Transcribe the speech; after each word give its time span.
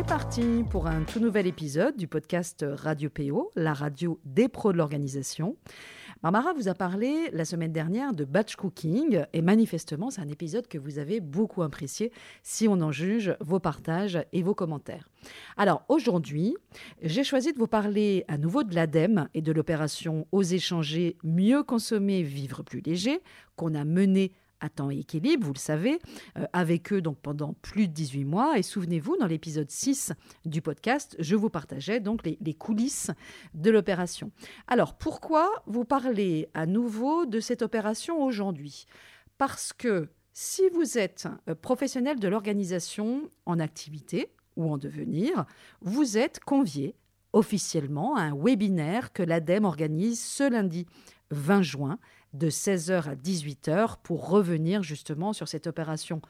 C'est 0.00 0.06
parti 0.06 0.64
pour 0.70 0.86
un 0.86 1.02
tout 1.02 1.20
nouvel 1.20 1.46
épisode 1.46 1.94
du 1.94 2.08
podcast 2.08 2.64
Radio 2.66 3.10
PO, 3.10 3.50
la 3.54 3.74
radio 3.74 4.18
des 4.24 4.48
pros 4.48 4.72
de 4.72 4.78
l'organisation. 4.78 5.56
Barbara 6.22 6.54
vous 6.54 6.68
a 6.68 6.74
parlé 6.74 7.28
la 7.34 7.44
semaine 7.44 7.70
dernière 7.70 8.14
de 8.14 8.24
batch 8.24 8.56
cooking 8.56 9.26
et 9.34 9.42
manifestement 9.42 10.08
c'est 10.08 10.22
un 10.22 10.28
épisode 10.28 10.68
que 10.68 10.78
vous 10.78 10.98
avez 10.98 11.20
beaucoup 11.20 11.62
apprécié 11.62 12.12
si 12.42 12.66
on 12.66 12.80
en 12.80 12.92
juge 12.92 13.36
vos 13.40 13.60
partages 13.60 14.24
et 14.32 14.42
vos 14.42 14.54
commentaires. 14.54 15.06
Alors 15.58 15.82
aujourd'hui, 15.90 16.56
j'ai 17.02 17.22
choisi 17.22 17.52
de 17.52 17.58
vous 17.58 17.66
parler 17.66 18.24
à 18.26 18.38
nouveau 18.38 18.62
de 18.62 18.74
l'ADEME 18.74 19.28
et 19.34 19.42
de 19.42 19.52
l'opération 19.52 20.26
Oser 20.32 20.60
changer, 20.60 21.18
mieux 21.22 21.62
consommer, 21.62 22.22
vivre 22.22 22.62
plus 22.62 22.80
léger 22.80 23.20
qu'on 23.54 23.74
a 23.74 23.84
menée 23.84 24.32
à 24.60 24.68
temps 24.68 24.90
et 24.90 24.98
équilibre, 24.98 25.46
vous 25.46 25.52
le 25.52 25.58
savez, 25.58 25.98
euh, 26.38 26.46
avec 26.52 26.92
eux 26.92 27.00
donc 27.00 27.18
pendant 27.18 27.54
plus 27.62 27.88
de 27.88 27.92
18 27.92 28.24
mois. 28.24 28.58
Et 28.58 28.62
souvenez-vous, 28.62 29.16
dans 29.16 29.26
l'épisode 29.26 29.70
6 29.70 30.12
du 30.44 30.62
podcast, 30.62 31.16
je 31.18 31.36
vous 31.36 31.50
partageais 31.50 32.00
donc 32.00 32.24
les, 32.24 32.38
les 32.40 32.54
coulisses 32.54 33.10
de 33.54 33.70
l'opération. 33.70 34.30
Alors, 34.66 34.94
pourquoi 34.94 35.50
vous 35.66 35.84
parlez 35.84 36.48
à 36.54 36.66
nouveau 36.66 37.26
de 37.26 37.40
cette 37.40 37.62
opération 37.62 38.22
aujourd'hui? 38.22 38.86
Parce 39.38 39.72
que 39.72 40.08
si 40.32 40.68
vous 40.70 40.98
êtes 40.98 41.28
euh, 41.48 41.54
professionnel 41.54 42.18
de 42.18 42.28
l'organisation 42.28 43.28
en 43.46 43.58
activité 43.58 44.32
ou 44.56 44.70
en 44.70 44.78
devenir, 44.78 45.46
vous 45.80 46.18
êtes 46.18 46.40
convié 46.40 46.94
officiellement 47.32 48.16
un 48.16 48.34
webinaire 48.34 49.12
que 49.12 49.22
l'ADEME 49.22 49.64
organise 49.64 50.22
ce 50.22 50.50
lundi 50.50 50.86
20 51.30 51.62
juin 51.62 51.98
de 52.32 52.50
16h 52.50 53.08
à 53.08 53.14
18h 53.14 53.96
pour 54.02 54.28
revenir 54.28 54.82
justement 54.82 55.32
sur 55.32 55.48
cette 55.48 55.66
opération 55.66 56.20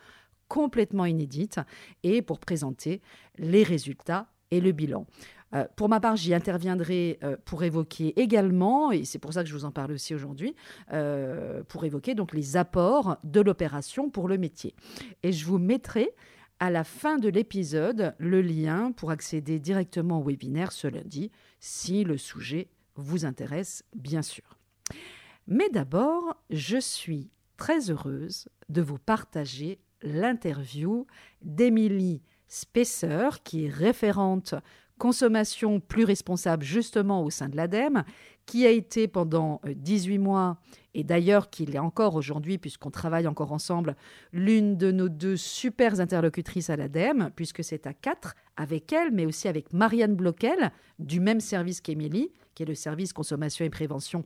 complètement 0.48 1.07
inédite 1.07 1.61
et 2.03 2.23
pour 2.23 2.41
présenter 2.41 3.01
les 3.39 3.62
résultats 3.62 4.27
et 4.51 4.61
le 4.61 4.73
bilan. 4.73 5.07
Euh, 5.55 5.65
pour 5.77 5.89
ma 5.89 6.01
part, 6.01 6.17
j'y 6.17 6.34
interviendrai 6.34 7.19
euh, 7.23 7.37
pour 7.45 7.64
évoquer 7.64 8.20
également, 8.20 8.92
et 8.92 9.05
c'est 9.05 9.19
pour 9.19 9.33
ça 9.33 9.42
que 9.42 9.48
je 9.48 9.55
vous 9.55 9.64
en 9.64 9.73
parle 9.73 9.92
aussi 9.92 10.14
aujourd'hui, 10.14 10.55
euh, 10.92 11.62
pour 11.67 11.85
évoquer 11.85 12.14
donc 12.14 12.33
les 12.33 12.57
apports 12.57 13.17
de 13.25 13.41
l'opération 13.41 14.11
pour 14.11 14.29
le 14.29 14.39
métier. 14.39 14.75
Et 15.23 15.33
je 15.33 15.45
vous 15.47 15.59
mettrai 15.59 16.11
à 16.61 16.70
la 16.70 16.84
fin 16.84 17.19
de 17.19 17.28
l'épisode 17.28 18.14
le 18.19 18.42
lien 18.42 18.92
pour 18.92 19.11
accéder 19.11 19.58
directement 19.58 20.20
au 20.20 20.25
webinaire 20.25 20.72
ce 20.72 20.86
lundi, 20.86 21.30
si 21.58 22.05
le 22.05 22.19
sujet 22.19 22.69
vous 22.97 23.25
intéresse, 23.25 23.83
bien 23.97 24.20
sûr. 24.20 24.58
Mais 25.47 25.70
d'abord, 25.70 26.36
je 26.50 26.78
suis 26.78 27.30
très 27.56 27.91
heureuse 27.91 28.48
de 28.69 28.83
vous 28.83 28.98
partager 28.98 29.80
l'interview 30.02 31.06
d'Émilie 31.42 32.22
Spesser, 32.47 33.28
qui 33.42 33.64
est 33.64 33.70
référente 33.70 34.55
consommation 35.01 35.81
plus 35.81 36.05
responsable 36.05 36.62
justement 36.62 37.25
au 37.25 37.31
sein 37.31 37.48
de 37.48 37.56
l'ADEME, 37.56 38.05
qui 38.45 38.67
a 38.67 38.70
été 38.70 39.09
pendant 39.09 39.61
18 39.65 40.19
mois, 40.19 40.59
et 40.92 41.05
d'ailleurs 41.05 41.51
qu'il 41.51 41.75
est 41.75 41.79
encore 41.79 42.17
aujourd'hui, 42.17 42.59
puisqu'on 42.59 42.91
travaille 42.91 43.27
encore 43.27 43.53
ensemble, 43.53 43.97
l'une 44.33 44.77
de 44.77 44.92
nos 44.92 45.08
deux 45.08 45.36
super 45.36 46.01
interlocutrices 46.01 46.69
à 46.69 46.77
l'ADEME, 46.77 47.30
puisque 47.35 47.64
c'est 47.64 47.86
à 47.86 47.95
quatre, 47.95 48.35
avec 48.57 48.92
elle, 48.92 49.11
mais 49.11 49.24
aussi 49.24 49.48
avec 49.48 49.73
Marianne 49.73 50.14
Bloquel, 50.14 50.70
du 50.98 51.19
même 51.19 51.41
service 51.41 51.80
qu'Émilie, 51.80 52.30
qui 52.55 52.64
est 52.64 52.67
le 52.67 52.74
service 52.74 53.14
consommation 53.14 53.64
et 53.64 53.70
prévention, 53.70 54.24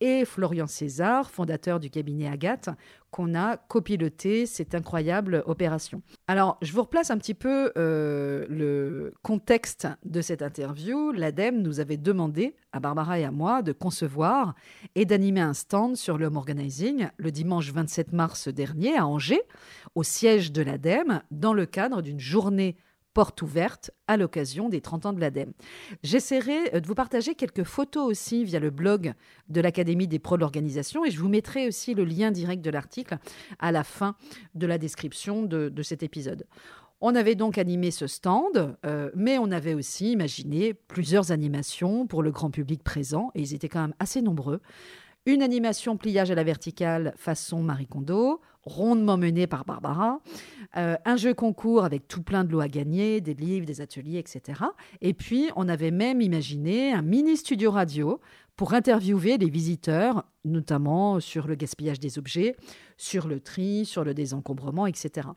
et 0.00 0.24
Florian 0.24 0.66
César, 0.66 1.30
fondateur 1.30 1.80
du 1.80 1.90
cabinet 1.90 2.28
Agathe, 2.28 2.70
qu'on 3.10 3.34
a 3.34 3.56
copiloté 3.56 4.44
cette 4.44 4.74
incroyable 4.74 5.42
opération. 5.46 6.02
Alors, 6.26 6.58
je 6.60 6.72
vous 6.72 6.82
replace 6.82 7.10
un 7.10 7.18
petit 7.18 7.34
peu 7.34 7.72
euh, 7.78 8.46
le 8.50 9.14
contexte 9.22 9.88
de 10.04 10.20
cette 10.20 10.42
interview. 10.42 11.12
L'ADEME 11.12 11.62
nous 11.62 11.80
avait 11.80 11.96
demandé, 11.96 12.56
à 12.72 12.80
Barbara 12.80 13.18
et 13.18 13.24
à 13.24 13.30
moi, 13.30 13.62
de 13.62 13.72
concevoir 13.72 14.54
et 14.94 15.06
d'animer 15.06 15.40
un 15.40 15.54
stand 15.54 15.96
sur 15.96 16.18
l'home 16.18 16.36
organizing 16.36 17.08
le 17.16 17.30
dimanche 17.30 17.72
27 17.72 18.12
mars 18.12 18.48
dernier 18.48 18.98
à 18.98 19.06
Angers, 19.06 19.42
au 19.94 20.02
siège 20.02 20.52
de 20.52 20.62
l'ADEME, 20.62 21.22
dans 21.30 21.54
le 21.54 21.64
cadre 21.64 22.02
d'une 22.02 22.20
journée 22.20 22.76
porte 23.16 23.40
ouverte 23.40 23.92
à 24.08 24.18
l'occasion 24.18 24.68
des 24.68 24.82
30 24.82 25.06
ans 25.06 25.12
de 25.14 25.20
l'ADEME. 25.20 25.54
J'essaierai 26.02 26.74
euh, 26.74 26.80
de 26.80 26.86
vous 26.86 26.94
partager 26.94 27.34
quelques 27.34 27.64
photos 27.64 28.06
aussi 28.06 28.44
via 28.44 28.60
le 28.60 28.68
blog 28.68 29.14
de 29.48 29.62
l'Académie 29.62 30.06
des 30.06 30.18
pros 30.18 30.36
de 30.36 30.42
l'organisation 30.42 31.02
et 31.02 31.10
je 31.10 31.18
vous 31.18 31.30
mettrai 31.30 31.66
aussi 31.66 31.94
le 31.94 32.04
lien 32.04 32.30
direct 32.30 32.62
de 32.62 32.68
l'article 32.68 33.16
à 33.58 33.72
la 33.72 33.84
fin 33.84 34.16
de 34.54 34.66
la 34.66 34.76
description 34.76 35.44
de, 35.44 35.82
cet 35.82 36.02
épisode. 36.02 36.44
On 37.00 37.14
avait 37.14 37.36
donc 37.36 37.56
animé 37.56 37.90
ce 37.90 38.06
stand, 38.06 38.76
euh, 38.84 39.10
mais 39.14 39.38
on 39.38 39.50
avait 39.50 39.72
aussi 39.72 40.12
imaginé 40.12 40.74
plusieurs 40.74 41.32
animations 41.32 42.06
pour 42.06 42.22
le 42.22 42.30
grand 42.30 42.50
public 42.50 42.84
présent, 42.84 43.30
et 43.34 43.40
ils 43.40 43.54
étaient 43.54 43.70
quand 43.70 43.80
même 43.80 43.94
assez 43.98 44.20
nombreux. 44.20 44.60
Une 45.24 45.42
animation 45.42 45.96
pliage 45.96 46.30
à 46.30 46.34
la 46.34 46.44
verticale 46.44 47.14
façon 47.16 47.62
Marie 47.62 47.86
Kondo, 47.86 48.42
rondement 48.66 49.16
menée 49.16 49.46
par 49.46 49.64
Barbara, 49.64 50.20
euh, 50.76 50.96
un 51.04 51.16
jeu 51.16 51.32
concours 51.32 51.84
avec 51.84 52.08
tout 52.08 52.22
plein 52.22 52.44
de 52.44 52.52
lots 52.52 52.60
à 52.60 52.68
gagner, 52.68 53.20
des 53.20 53.34
livres, 53.34 53.64
des 53.64 53.80
ateliers, 53.80 54.18
etc. 54.18 54.60
Et 55.00 55.14
puis, 55.14 55.48
on 55.56 55.68
avait 55.68 55.92
même 55.92 56.20
imaginé 56.20 56.92
un 56.92 57.02
mini 57.02 57.36
studio 57.36 57.70
radio 57.70 58.20
pour 58.56 58.74
interviewer 58.74 59.38
les 59.38 59.50
visiteurs, 59.50 60.24
notamment 60.44 61.20
sur 61.20 61.46
le 61.46 61.54
gaspillage 61.54 62.00
des 62.00 62.18
objets, 62.18 62.56
sur 62.96 63.28
le 63.28 63.40
tri, 63.40 63.84
sur 63.84 64.02
le 64.02 64.14
désencombrement, 64.14 64.86
etc. 64.86 65.28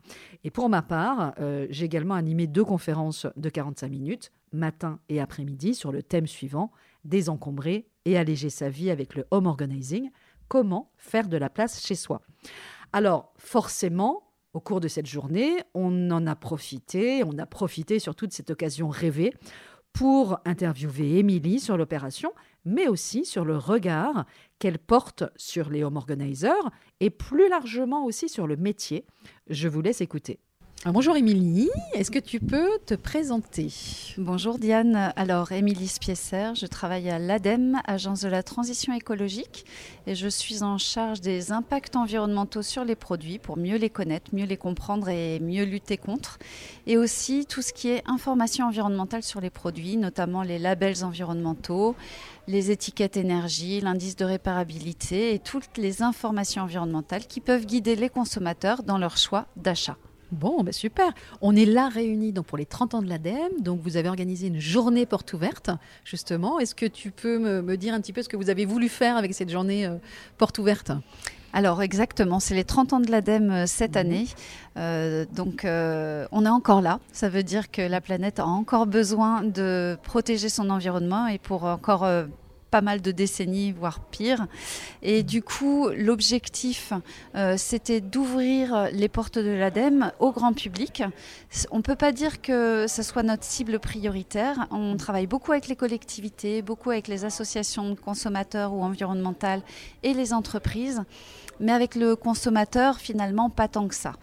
Et 0.44 0.52
pour 0.52 0.70
ma 0.70 0.82
part, 0.82 1.34
euh, 1.40 1.68
j'ai 1.70 1.86
également 1.86 2.16
animé 2.16 2.48
deux 2.48 2.64
conférences 2.64 3.28
de 3.36 3.50
45 3.50 3.90
minutes, 3.90 4.32
matin 4.54 5.00
et 5.10 5.20
après-midi, 5.20 5.76
sur 5.76 5.92
le 5.92 6.02
thème 6.02 6.28
suivant, 6.28 6.72
désencombrer 7.04 7.88
et 8.06 8.18
alléger 8.18 8.50
sa 8.50 8.70
vie 8.70 8.90
avec 8.90 9.16
le 9.16 9.26
home 9.32 9.48
organizing, 9.48 10.10
comment 10.48 10.92
faire 10.98 11.28
de 11.28 11.38
la 11.38 11.50
place 11.50 11.86
chez 11.86 11.96
soi. 11.96 12.22
Alors, 12.92 13.34
forcément, 13.38 14.24
au 14.54 14.60
cours 14.60 14.80
de 14.80 14.88
cette 14.88 15.06
journée, 15.06 15.64
on 15.74 16.10
en 16.10 16.26
a 16.26 16.36
profité, 16.36 17.24
on 17.24 17.38
a 17.38 17.46
profité 17.46 18.00
sur 18.00 18.16
toute 18.16 18.34
cette 18.34 18.50
occasion 18.50 18.90
rêvée 18.90 19.34
pour 19.94 20.40
interviewer 20.46 21.18
Émilie 21.18 21.60
sur 21.60 21.78
l'opération, 21.78 22.32
mais 22.66 22.88
aussi 22.88 23.26
sur 23.26 23.46
le 23.46 23.58
regard 23.58 24.26
qu'elle 24.58 24.80
porte 24.80 25.24
sur 25.36 25.70
les 25.70 25.84
home 25.84 25.98
organizers 25.98 26.70
et 27.00 27.10
plus 27.10 27.50
largement 27.50 28.06
aussi 28.06 28.30
sur 28.30 28.48
le 28.48 28.56
métier. 28.56 29.06
Je 29.48 29.68
vous 29.68 29.82
laisse 29.82 30.02
écouter. 30.02 30.40
Ah, 30.86 30.94
bonjour 30.94 31.18
Émilie, 31.18 31.70
est-ce 31.94 32.10
que 32.10 32.20
tu 32.20 32.40
peux 32.40 32.80
te 32.86 32.94
présenter? 32.94 33.68
Bonjour 34.18 34.58
Diane, 34.58 35.12
alors 35.18 35.52
Émilie 35.52 35.90
Spiesser, 35.90 36.52
je 36.56 36.68
travaille 36.68 37.10
à 37.10 37.20
l'ADEME, 37.20 37.82
Agence 37.84 38.22
de 38.22 38.30
la 38.30 38.44
transition 38.44 38.94
écologique, 38.94 39.66
et 40.08 40.16
je 40.16 40.30
suis 40.30 40.64
en 40.64 40.78
charge 40.78 41.20
des 41.20 41.52
impacts 41.52 41.98
environnementaux 41.98 42.62
sur 42.62 42.86
les 42.86 42.96
produits 42.96 43.40
pour 43.40 43.58
mieux 43.58 43.76
les 43.76 43.90
connaître, 43.90 44.34
mieux 44.34 44.46
les 44.46 44.56
comprendre 44.56 45.10
et 45.10 45.42
mieux 45.42 45.66
lutter 45.66 45.98
contre, 45.98 46.40
et 46.88 46.96
aussi 46.96 47.46
tout 47.46 47.62
ce 47.62 47.74
qui 47.74 47.90
est 47.90 48.02
information 48.06 48.66
environnementale 48.66 49.24
sur 49.24 49.42
les 49.42 49.50
produits, 49.50 49.98
notamment 49.98 50.44
les 50.44 50.60
labels 50.60 51.04
environnementaux, 51.04 51.98
les 52.48 52.72
étiquettes 52.72 53.18
énergie, 53.18 53.82
l'indice 53.82 54.16
de 54.16 54.24
réparabilité 54.24 55.34
et 55.34 55.40
toutes 55.40 55.78
les 55.78 56.04
informations 56.04 56.64
environnementales 56.64 57.28
qui 57.28 57.42
peuvent 57.42 57.66
guider 57.66 57.98
les 57.98 58.10
consommateurs 58.10 58.82
dans 58.82 58.98
leur 58.98 59.18
choix 59.18 59.46
d'achat. 59.58 59.98
Bon, 60.32 60.64
ben 60.64 60.72
super. 60.72 61.12
On 61.42 61.56
est 61.56 61.66
là 61.66 61.90
réunis 61.90 62.32
donc 62.32 62.46
pour 62.46 62.58
les 62.58 62.66
30 62.66 62.94
ans 62.94 63.02
de 63.02 63.10
l'ADEME. 63.10 63.62
Donc 63.62 63.82
vous 63.82 63.98
avez 63.98 64.10
organisé 64.10 64.48
une 64.48 64.60
journée 64.60 65.06
porte 65.06 65.34
ouverte, 65.34 65.72
justement. 66.06 66.60
Est-ce 66.60 66.76
que 66.76 66.86
tu 66.86 67.10
peux 67.12 67.40
me, 67.40 67.78
dire 67.78 67.94
un 67.94 68.02
petit 68.02 68.14
peu 68.14 68.22
ce 68.22 68.30
que 68.30 68.38
vous 68.38 68.50
avez 68.50 68.66
voulu 68.66 68.90
faire 68.90 69.18
avec 69.18 69.34
cette 69.34 69.50
journée 69.50 69.86
euh, 69.86 69.98
porte 70.38 70.60
ouverte? 70.60 70.92
Alors 71.52 71.82
exactement, 71.82 72.40
c'est 72.40 72.54
les 72.54 72.64
30 72.64 72.94
ans 72.94 73.00
de 73.00 73.10
l'ADEME 73.10 73.50
euh, 73.50 73.66
cette 73.66 73.96
mhm. 73.96 73.98
année. 73.98 74.28
Euh, 74.78 75.26
donc 75.34 75.66
on 75.66 76.46
est 76.46 76.50
encore 76.50 76.82
là. 76.82 77.00
Ça 77.12 77.28
veut 77.28 77.44
dire 77.44 77.72
que 77.72 77.82
la 77.82 78.00
planète 78.00 78.40
a 78.40 78.46
encore 78.46 78.86
besoin 78.86 79.44
de 79.44 79.98
protéger 80.04 80.50
son 80.50 80.70
environnement 80.70 81.26
et 81.26 81.40
pour 81.40 81.64
encore 81.64 82.08
pas 82.70 82.82
mal 82.82 83.02
de 83.02 83.12
décennies, 83.12 83.72
voire 83.72 84.00
pire. 84.00 84.48
Et 85.02 85.24
du 85.24 85.42
coup, 85.42 85.90
l'objectif, 85.96 86.94
euh, 87.36 87.56
c'était 87.58 88.02
d'ouvrir 88.02 88.90
les 88.92 89.10
portes 89.10 89.40
de 89.40 89.50
l'ADEME 89.50 90.12
au 90.20 90.32
grand 90.32 90.54
public. 90.54 91.04
On 91.72 91.78
ne 91.78 91.82
peut 91.82 91.96
pas 91.96 92.12
dire 92.12 92.42
que 92.42 92.86
ce 92.88 93.04
soit 93.04 93.24
notre 93.24 93.44
cible 93.44 93.80
prioritaire. 93.80 94.68
On 94.72 94.98
travaille 94.98 95.28
beaucoup 95.28 95.52
avec 95.52 95.68
les 95.68 95.76
collectivités, 95.76 96.62
beaucoup 96.62 96.92
avec 96.92 97.08
les 97.08 97.26
associations 97.26 97.90
de 97.90 97.96
consommateurs 97.96 98.74
ou 98.74 98.84
environnementales 98.84 99.62
et 100.04 100.14
les 100.14 100.34
entreprises 100.34 101.04
mais 101.60 101.72
avec 101.72 101.96
le 101.96 102.16
consommateur, 102.16 102.98
finalement, 102.98 103.50
pas 103.50 103.68
tant 103.68 103.88
que 103.88 103.96
ça. 103.96 104.14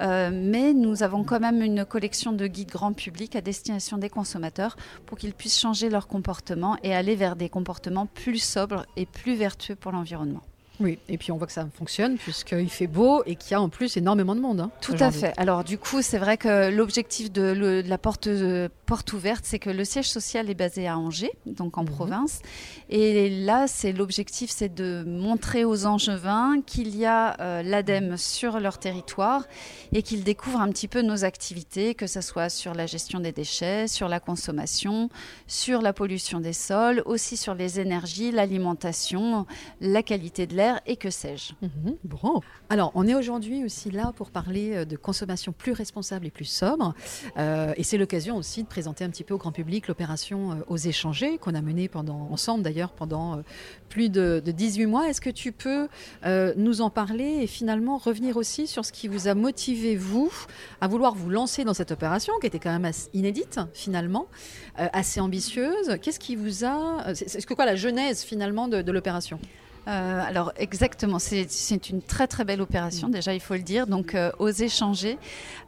Euh, 0.00 0.30
mais 0.32 0.72
nous 0.72 1.02
avons 1.02 1.24
quand 1.24 1.40
même 1.40 1.62
une 1.62 1.84
collection 1.84 2.32
de 2.32 2.46
guides 2.46 2.70
grand 2.70 2.92
public 2.92 3.36
à 3.36 3.40
destination 3.40 3.98
des 3.98 4.08
consommateurs 4.08 4.76
pour 5.06 5.18
qu'ils 5.18 5.34
puissent 5.34 5.58
changer 5.58 5.90
leur 5.90 6.06
comportement 6.06 6.76
et 6.82 6.94
aller 6.94 7.16
vers 7.16 7.36
des 7.36 7.48
comportements 7.48 8.06
plus 8.06 8.38
sobres 8.38 8.86
et 8.96 9.06
plus 9.06 9.34
vertueux 9.34 9.76
pour 9.76 9.92
l'environnement. 9.92 10.42
Oui, 10.80 10.98
et 11.08 11.18
puis 11.18 11.30
on 11.32 11.36
voit 11.36 11.46
que 11.46 11.52
ça 11.52 11.66
fonctionne 11.74 12.16
puisqu'il 12.16 12.70
fait 12.70 12.86
beau 12.86 13.22
et 13.26 13.36
qu'il 13.36 13.52
y 13.52 13.54
a 13.54 13.60
en 13.60 13.68
plus 13.68 13.96
énormément 13.96 14.34
de 14.34 14.40
monde. 14.40 14.60
Hein, 14.60 14.70
Tout 14.80 14.96
à 14.98 15.10
fait. 15.10 15.32
Alors 15.36 15.64
du 15.64 15.78
coup, 15.78 16.02
c'est 16.02 16.18
vrai 16.18 16.36
que 16.36 16.70
l'objectif 16.70 17.30
de, 17.30 17.82
la 17.86 17.98
porte, 17.98 18.28
porte 18.86 19.12
ouverte, 19.12 19.44
c'est 19.44 19.58
que 19.58 19.70
le 19.70 19.84
siège 19.84 20.08
social 20.08 20.50
est 20.50 20.54
basé 20.54 20.88
à 20.88 20.98
Angers, 20.98 21.32
donc 21.46 21.78
en 21.78 21.82
mhm. 21.82 21.90
province. 21.90 22.40
Et 22.88 23.30
là, 23.44 23.66
c'est 23.68 23.92
l'objectif, 23.92 24.50
c'est 24.50 24.74
de 24.74 25.04
montrer 25.06 25.64
aux 25.64 25.86
Angevins 25.86 26.56
qu'il 26.66 26.96
y 26.96 27.04
a 27.04 27.40
euh, 27.40 27.62
l'ADEME 27.62 28.16
sur 28.16 28.58
leur 28.58 28.78
territoire 28.78 29.44
et 29.92 30.02
qu'ils 30.02 30.24
découvrent 30.24 30.60
un 30.60 30.70
petit 30.70 30.88
peu 30.88 31.02
nos 31.02 31.24
activités, 31.24 31.94
que 31.94 32.06
ce 32.06 32.20
soit 32.20 32.48
sur 32.48 32.74
la 32.74 32.86
gestion 32.86 33.20
des 33.20 33.32
déchets, 33.32 33.88
sur 33.88 34.08
la 34.08 34.20
consommation, 34.20 35.10
sur 35.46 35.82
la 35.82 35.92
pollution 35.92 36.40
des 36.40 36.52
sols, 36.52 37.02
aussi 37.04 37.36
sur 37.36 37.54
les 37.54 37.78
énergies, 37.78 38.32
l'alimentation, 38.32 39.46
la 39.80 40.02
qualité 40.02 40.46
de 40.46 40.56
l'air 40.56 40.61
et 40.86 40.96
que 40.96 41.10
sais-je. 41.10 41.52
Mhm, 41.62 41.96
bon. 42.04 42.40
Alors, 42.68 42.92
on 42.94 43.06
est 43.06 43.14
aujourd'hui 43.14 43.64
aussi 43.64 43.90
là 43.90 44.12
pour 44.14 44.30
parler 44.30 44.72
euh, 44.72 44.84
de 44.84 44.96
consommation 44.96 45.52
plus 45.52 45.72
responsable 45.72 46.26
et 46.26 46.30
plus 46.30 46.44
sobre. 46.44 46.94
Euh, 47.36 47.72
et 47.76 47.82
c'est 47.82 47.98
l'occasion 47.98 48.36
aussi 48.36 48.62
de 48.62 48.68
présenter 48.68 49.04
un 49.04 49.10
petit 49.10 49.24
peu 49.24 49.34
au 49.34 49.38
grand 49.38 49.52
public 49.52 49.88
l'opération 49.88 50.52
euh, 50.52 50.54
Aux 50.68 50.76
échangés 50.76 51.38
qu'on 51.38 51.54
a 51.54 51.62
menée 51.62 51.88
pendant, 51.88 52.28
ensemble 52.30 52.62
d'ailleurs 52.62 52.92
pendant 52.92 53.42
plus 53.88 54.08
de, 54.08 54.42
18 54.44 54.86
mois. 54.86 55.08
Est-ce 55.08 55.20
que 55.20 55.30
tu 55.30 55.52
peux 55.52 55.88
nous 56.56 56.80
en 56.80 56.90
parler 56.90 57.40
et 57.42 57.46
finalement 57.46 57.98
revenir 57.98 58.36
aussi 58.36 58.66
sur 58.66 58.84
ce 58.84 58.92
qui 58.92 59.08
vous 59.08 59.28
a 59.28 59.34
motivé, 59.34 59.96
vous, 59.96 60.32
à 60.80 60.88
vouloir 60.88 61.14
vous 61.14 61.30
lancer 61.30 61.64
dans 61.64 61.74
cette 61.74 61.90
opération 61.90 62.32
qui 62.40 62.46
était 62.46 62.58
quand 62.58 62.78
même 62.78 62.90
inédite 63.12 63.60
finalement, 63.74 64.26
assez 64.76 65.20
ambitieuse? 65.20 65.98
Qu'est-ce 66.00 66.20
qui 66.20 66.36
vous 66.36 66.64
a... 66.64 67.10
Est-ce 67.10 67.46
que 67.46 67.54
quoi 67.54 67.66
la 67.66 67.76
genèse 67.76 68.22
finalement 68.22 68.68
de 68.68 68.92
l'opération? 68.92 69.38
Euh, 69.88 70.22
alors 70.24 70.52
exactement, 70.56 71.18
c'est 71.18 71.90
une 71.90 72.02
très 72.02 72.28
très 72.28 72.44
belle 72.44 72.60
opération, 72.60 73.08
mm. 73.08 73.12
déjà 73.12 73.34
il 73.34 73.40
faut 73.40 73.54
le 73.54 73.62
dire, 73.62 73.86
donc 73.86 74.14
euh, 74.14 74.30
oser 74.38 74.68
changer. 74.68 75.18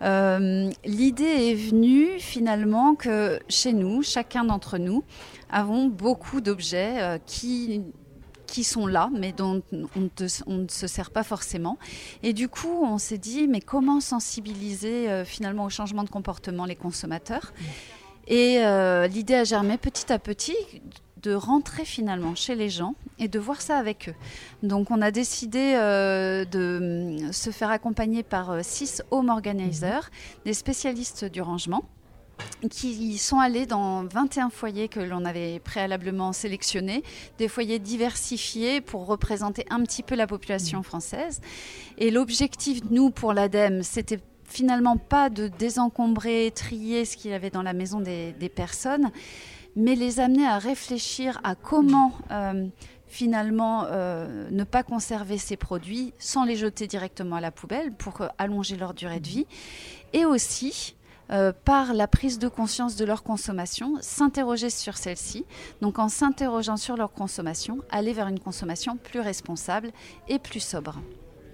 Euh, 0.02 0.70
l'idée 0.84 1.24
est 1.24 1.54
venue 1.54 2.20
finalement 2.20 2.94
que 2.94 3.40
chez 3.48 3.72
nous, 3.72 4.02
chacun 4.02 4.44
d'entre 4.44 4.78
nous, 4.78 5.02
avons 5.50 5.86
beaucoup 5.86 6.40
d'objets 6.40 7.20
qui 7.26 7.82
qui 8.46 8.62
sont 8.62 8.86
là, 8.86 9.10
mais 9.12 9.32
dont 9.32 9.62
on, 9.96 10.10
ne 10.52 10.68
se 10.68 10.86
sert 10.86 11.10
pas 11.10 11.24
forcément. 11.24 11.76
Et 12.22 12.32
du 12.32 12.48
coup, 12.48 12.84
on 12.84 12.98
s'est 12.98 13.18
dit, 13.18 13.48
mais 13.48 13.60
comment 13.60 14.00
sensibiliser 14.00 15.24
finalement 15.24 15.64
au 15.64 15.70
changement 15.70 16.04
de 16.04 16.10
comportement 16.10 16.64
les 16.64 16.76
consommateurs? 16.76 17.52
Mm. 17.58 17.64
Et 18.28 19.08
l'idée 19.08 19.34
a 19.34 19.44
germé 19.44 19.76
petit 19.76 20.12
à 20.12 20.20
petit 20.20 20.56
de 21.24 21.34
rentrer 21.34 21.84
finalement 21.84 22.34
chez 22.34 22.54
les 22.54 22.68
gens 22.68 22.94
et 23.18 23.28
de 23.28 23.38
voir 23.38 23.60
ça 23.62 23.78
avec 23.78 24.10
eux. 24.10 24.14
Donc 24.62 24.90
on 24.90 25.00
a 25.00 25.10
décidé 25.10 25.74
euh, 25.76 26.44
de 26.44 27.26
mm, 27.28 27.32
se 27.32 27.50
faire 27.50 27.70
accompagner 27.70 28.22
par 28.22 28.50
euh, 28.50 28.60
six 28.62 29.02
home 29.10 29.30
organizers, 29.30 30.10
des 30.44 30.54
spécialistes 30.54 31.24
du 31.24 31.40
rangement 31.40 31.84
qui 32.68 33.16
sont 33.16 33.38
allés 33.38 33.64
dans 33.64 34.02
21 34.04 34.50
foyers 34.50 34.88
que 34.88 34.98
l'on 34.98 35.24
avait 35.24 35.60
préalablement 35.60 36.32
sélectionnés, 36.32 37.04
des 37.38 37.46
foyers 37.46 37.78
diversifiés 37.78 38.80
pour 38.80 39.06
représenter 39.06 39.64
un 39.70 39.82
petit 39.84 40.02
peu 40.02 40.16
la 40.16 40.26
population 40.26 40.82
française. 40.82 41.40
Et 41.96 42.10
l'objectif, 42.10 42.80
nous, 42.90 43.10
pour 43.10 43.34
l'ADEME, 43.34 43.84
c'était 43.84 44.18
finalement 44.44 44.96
pas 44.96 45.30
de 45.30 45.46
désencombrer, 45.46 46.52
trier 46.52 47.04
ce 47.04 47.16
qu'il 47.16 47.30
y 47.30 47.34
avait 47.34 47.50
dans 47.50 47.62
la 47.62 47.72
maison 47.72 48.00
des, 48.00 48.32
des 48.32 48.48
personnes, 48.48 49.12
mais 49.76 49.94
les 49.94 50.20
amener 50.20 50.46
à 50.46 50.58
réfléchir 50.58 51.40
à 51.44 51.54
comment 51.54 52.12
euh, 52.30 52.66
finalement 53.08 53.84
euh, 53.86 54.48
ne 54.50 54.64
pas 54.64 54.82
conserver 54.82 55.38
ces 55.38 55.56
produits 55.56 56.12
sans 56.18 56.44
les 56.44 56.56
jeter 56.56 56.86
directement 56.86 57.36
à 57.36 57.40
la 57.40 57.50
poubelle 57.50 57.92
pour 57.92 58.22
allonger 58.38 58.76
leur 58.76 58.94
durée 58.94 59.20
de 59.20 59.28
vie, 59.28 59.46
et 60.12 60.24
aussi 60.24 60.94
euh, 61.30 61.52
par 61.64 61.94
la 61.94 62.06
prise 62.06 62.38
de 62.38 62.48
conscience 62.48 62.96
de 62.96 63.04
leur 63.04 63.22
consommation, 63.22 63.96
s'interroger 64.00 64.70
sur 64.70 64.96
celle-ci. 64.96 65.44
Donc 65.80 65.98
en 65.98 66.08
s'interrogeant 66.08 66.76
sur 66.76 66.96
leur 66.96 67.12
consommation, 67.12 67.78
aller 67.90 68.12
vers 68.12 68.28
une 68.28 68.40
consommation 68.40 68.96
plus 68.96 69.20
responsable 69.20 69.90
et 70.28 70.38
plus 70.38 70.60
sobre. 70.60 71.00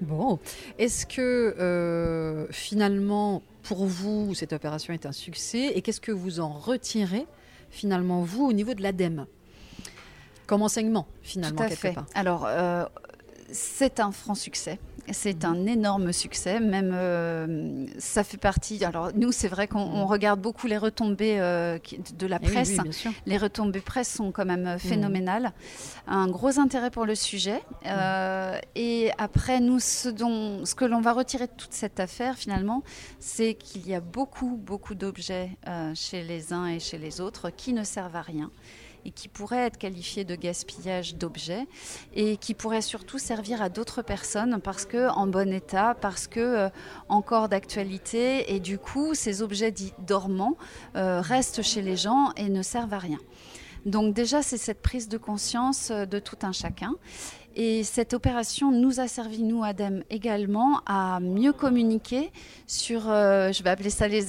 Bon, 0.01 0.39
est-ce 0.79 1.05
que 1.05 2.49
finalement, 2.51 3.43
pour 3.63 3.85
vous, 3.85 4.35
cette 4.35 4.55
opération 4.55 4.95
est 4.95 5.05
un 5.05 5.13
succès 5.13 5.73
et 5.75 5.83
qu'est-ce 5.83 6.01
que 6.01 6.11
vous 6.11 6.41
en 6.41 6.49
retirez 6.49 7.27
finalement, 7.71 8.23
vous, 8.23 8.45
au 8.47 8.53
niveau 8.53 8.75
de 8.75 8.83
l'ADEME 8.83 9.27
Comme 10.47 10.63
enseignement, 10.63 11.07
finalement, 11.23 11.67
Tout 11.67 11.73
à 11.73 11.77
fait. 11.77 11.97
Alors, 12.15 12.45
euh, 12.47 12.85
c'est 13.53 14.01
un 14.01 14.13
franc 14.13 14.35
succès. 14.35 14.79
C'est 15.13 15.45
un 15.45 15.67
énorme 15.67 16.13
succès. 16.13 16.61
Même 16.61 16.93
euh, 16.95 17.87
ça 17.99 18.25
fait 18.25 18.37
partie. 18.37 18.85
Alors 18.85 19.11
nous, 19.15 19.33
c'est 19.33 19.49
vrai 19.49 19.69
qu'on 19.69 20.07
regarde 20.07 20.41
beaucoup 20.41 20.67
les 20.67 20.79
retombées 20.79 21.41
euh, 21.41 21.79
de 22.19 22.27
la 22.27 22.39
eh 22.43 22.47
presse. 22.47 22.77
les 23.27 23.37
retombées 23.37 23.81
presse 23.81 24.13
sont 24.13 24.33
quand 24.33 24.45
même 24.45 24.79
phénoménales. 24.79 25.53
Un 26.07 26.29
gros 26.29 26.59
intérêt 26.59 26.91
pour 26.91 27.07
le 27.07 27.15
sujet. 27.15 27.61
et 28.75 29.11
après, 29.19 29.61
nous, 29.61 29.81
ce, 29.81 30.09
dont, 30.09 30.65
ce 30.65 30.75
que 30.75 30.85
l'on 30.85 31.01
va 31.01 31.13
retirer 31.13 31.47
de 31.47 31.53
toute 31.57 31.73
cette 31.73 32.01
affaire, 32.01 32.37
finalement, 32.37 32.83
c'est 33.19 33.55
qu'il 33.55 33.87
y 33.89 33.95
a 33.95 34.01
beaucoup, 34.01 34.57
beaucoup 34.57 34.95
d'objets 34.95 35.51
chez 35.95 36.23
les 36.23 36.53
uns 36.53 36.67
et 36.67 36.81
chez 36.81 36.99
les 36.99 37.21
autres 37.21 37.51
qui 37.51 37.73
ne 37.73 37.85
servent 37.85 38.17
à 38.17 38.23
rien 38.23 38.51
et 39.05 39.11
qui 39.11 39.29
pourrait 39.29 39.67
être 39.67 39.79
qualifié 39.79 40.25
de 40.25 40.35
gaspillage 40.35 41.15
d'objets 41.15 41.67
et 42.15 42.37
qui 42.37 42.55
pourrait 42.55 42.83
surtout 42.83 43.19
servir 43.19 43.63
à 43.63 43.69
d'autres 43.69 44.03
personnes 44.03 44.61
parce 44.63 44.85
que 44.85 45.09
en 45.11 45.27
bon 45.27 45.53
état, 45.53 45.97
parce 46.01 46.27
que 46.27 46.41
euh, 46.41 46.69
encore 47.09 47.49
d'actualité 47.49 48.55
et 48.55 48.61
du 48.61 48.79
coup 48.79 49.15
ces 49.15 49.43
objets 49.43 49.73
dits 49.73 49.95
dormants 50.07 50.57
euh, 50.97 51.21
restent 51.21 51.63
chez 51.63 51.83
les 51.83 51.97
gens 51.97 52.33
et 52.37 52.49
ne 52.49 52.63
servent 52.63 52.95
à 52.95 52.99
rien. 52.99 53.19
Donc 53.87 54.15
déjà, 54.15 54.43
c'est 54.43 54.59
cette 54.59 54.83
prise 54.83 55.09
de 55.09 55.17
conscience 55.19 55.91
euh, 55.91 56.05
de 56.05 56.19
tout 56.19 56.39
un 56.43 56.53
chacun. 56.53 56.93
Et 57.57 57.83
cette 57.83 58.15
opération 58.15 58.71
nous 58.71 59.01
a 59.01 59.09
servi, 59.09 59.43
nous, 59.43 59.65
ADEME, 59.65 60.05
également 60.09 60.83
à 60.87 61.19
mieux 61.19 61.53
communiquer 61.53 62.31
sur, 62.67 63.11
euh, 63.11 63.51
je 63.51 63.63
vais 63.65 63.71
appeler 63.71 63.91
ça 63.91 64.07
les, 64.07 64.27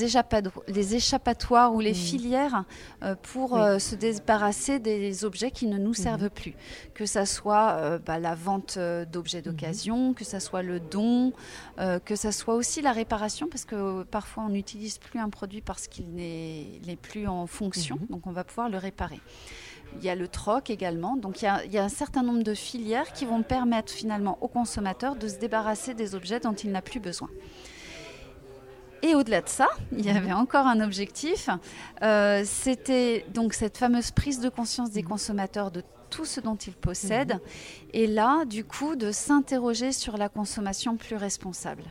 les 0.67 0.95
échappatoires 0.95 1.73
ou 1.75 1.79
les 1.79 1.91
mmh. 1.91 1.95
filières 1.95 2.63
euh, 3.03 3.15
pour 3.21 3.57
euh, 3.57 3.77
se 3.77 3.93
débarrasser 3.93 4.79
des 4.79 5.23
objets 5.23 5.51
qui 5.51 5.67
ne 5.67 5.77
nous 5.77 5.91
mmh. 5.91 5.95
servent 5.95 6.29
plus. 6.31 6.55
Que 6.95 7.05
ce 7.05 7.25
soit 7.25 7.99
bah, 7.99 8.17
la 8.17 8.33
vente 8.33 8.79
d'objets 9.11 9.39
mmh. 9.39 9.43
d'occasion, 9.43 10.13
que 10.13 10.25
ce 10.25 10.39
soit 10.39 10.63
le 10.63 10.79
don, 10.79 11.33
que 12.05 12.15
ce 12.15 12.31
soit 12.31 12.55
aussi 12.55 12.81
la 12.81 12.91
réparation, 12.91 13.47
parce 13.47 13.65
que 13.65 14.03
parfois 14.03 14.43
on 14.47 14.49
n'utilise 14.49 14.97
plus 14.97 15.19
un 15.19 15.29
produit 15.29 15.61
parce 15.61 15.87
qu'il 15.87 16.09
n'est 16.13 16.97
plus 17.01 17.27
en 17.27 17.45
fonction, 17.47 17.99
donc 18.09 18.25
on 18.25 18.31
va 18.31 18.43
pouvoir 18.43 18.69
le 18.69 18.77
réparer. 18.77 19.19
Il 19.97 20.05
y 20.05 20.09
a 20.09 20.15
le 20.15 20.27
troc 20.27 20.69
également. 20.69 21.15
Donc 21.15 21.41
il 21.41 21.45
y, 21.45 21.77
a, 21.77 21.83
un 21.83 21.89
certain 21.89 22.23
nombre 22.23 22.43
de 22.43 22.53
filières 22.53 23.13
qui 23.13 23.25
vont 23.25 23.43
permettre 23.43 23.91
finalement 23.91 24.37
au 24.41 24.47
consommateur 24.47 25.15
de 25.15 25.27
se 25.27 25.37
débarrasser 25.37 25.93
des 25.93 26.15
objets 26.15 26.39
dont 26.39 26.53
il 26.53 26.71
n'a 26.71 26.81
plus 26.81 26.99
besoin. 26.99 27.29
Et 29.03 29.15
au-delà 29.15 29.41
de 29.41 29.49
ça, 29.49 29.67
il 29.91 30.05
y 30.05 30.09
avait 30.09 30.33
encore 30.33 30.67
un 30.67 30.79
objectif. 30.79 31.49
Euh, 32.03 32.43
c'était 32.45 33.25
donc 33.33 33.53
cette 33.53 33.77
fameuse 33.77 34.11
prise 34.11 34.39
de 34.39 34.49
conscience 34.49 34.91
des 34.91 35.03
consommateurs 35.03 35.71
de 35.71 35.83
tout 36.11 36.25
ce 36.25 36.39
dont 36.39 36.55
ils 36.55 36.73
possèdent. 36.73 37.33
Mhm. 37.33 37.39
Et 37.93 38.07
là, 38.07 38.45
du 38.45 38.63
coup, 38.63 38.95
de 38.95 39.11
s'interroger 39.11 39.91
sur 39.93 40.17
la 40.17 40.29
consommation 40.29 40.97
plus 40.97 41.15
responsable. 41.15 41.83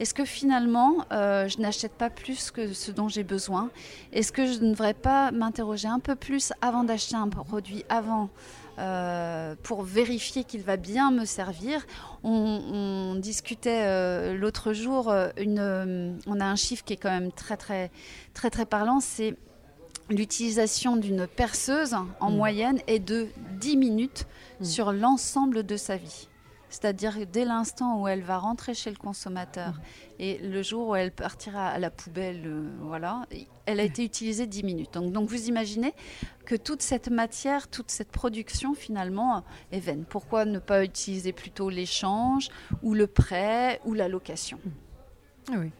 Est-ce 0.00 0.14
que 0.14 0.24
finalement, 0.24 1.04
euh, 1.12 1.46
je 1.46 1.58
n'achète 1.58 1.92
pas 1.92 2.10
plus 2.10 2.50
que 2.50 2.72
ce 2.72 2.90
dont 2.90 3.08
j'ai 3.08 3.22
besoin? 3.22 3.70
Est-ce 4.12 4.32
que 4.32 4.46
je 4.46 4.58
ne 4.58 4.70
devrais 4.70 4.94
pas 4.94 5.30
m'interroger 5.30 5.88
un 5.88 6.00
peu 6.00 6.16
plus 6.16 6.52
avant 6.60 6.82
d'acheter 6.82 7.14
un 7.14 7.28
produit, 7.28 7.84
avant 7.88 8.30
euh, 8.78 9.54
pour 9.62 9.82
vérifier 9.82 10.44
qu'il 10.44 10.62
va 10.62 10.76
bien 10.76 11.10
me 11.10 11.24
servir? 11.24 11.86
On, 12.24 13.14
discutait 13.16 13.84
euh, 13.84 14.36
l'autre 14.36 14.72
jour, 14.72 15.14
une, 15.38 16.18
on 16.26 16.40
a 16.40 16.44
un 16.44 16.56
chiffre 16.56 16.84
qui 16.84 16.94
est 16.94 16.96
quand 16.96 17.10
même 17.10 17.32
très 17.32 17.56
très 17.56 17.90
très 18.34 18.50
très 18.50 18.66
parlant, 18.66 19.00
c'est 19.00 19.36
l'utilisation 20.08 20.96
d'une 20.96 21.26
perceuse 21.26 21.94
en 22.20 22.30
mm. 22.30 22.36
moyenne 22.36 22.80
est 22.86 22.98
de 23.00 23.28
10 23.58 23.76
minutes 23.76 24.26
Mm. 24.60 24.64
sur 24.64 24.92
l'ensemble 24.92 25.64
de 25.64 25.76
sa 25.76 25.96
vie. 25.96 26.28
C'est-à-dire 26.68 27.14
dès 27.30 27.44
l'instant 27.44 28.02
où 28.02 28.08
elle 28.08 28.22
va 28.22 28.38
rentrer 28.38 28.74
chez 28.74 28.90
le 28.90 28.96
consommateur 28.96 29.74
Mm. 29.74 29.80
et 30.18 30.38
le 30.38 30.62
jour 30.62 30.88
où 30.88 30.94
elle 30.94 31.12
partira 31.12 31.68
à 31.68 31.78
la 31.78 31.90
poubelle, 31.90 32.42
euh, 32.46 32.70
voilà, 32.80 33.26
elle 33.66 33.80
a 33.80 33.82
été 33.82 34.04
utilisée 34.04 34.46
10 34.46 34.62
minutes. 34.64 34.94
Donc, 34.94 35.12
donc 35.12 35.28
vous 35.28 35.48
imaginez 35.48 35.94
que 36.44 36.54
toute 36.54 36.82
cette 36.82 37.08
matière, 37.08 37.68
toute 37.68 37.90
cette 37.90 38.10
production 38.10 38.74
finalement 38.74 39.44
est 39.72 39.80
vaine. 39.80 40.04
Pourquoi 40.08 40.44
ne 40.44 40.58
pas 40.58 40.84
utiliser 40.84 41.32
plutôt 41.32 41.70
l'échange 41.70 42.48
ou 42.82 42.94
le 42.94 43.06
prêt 43.06 43.80
ou 43.84 43.94
la 43.94 44.08
location? 44.08 44.58
Oui. 45.52 45.70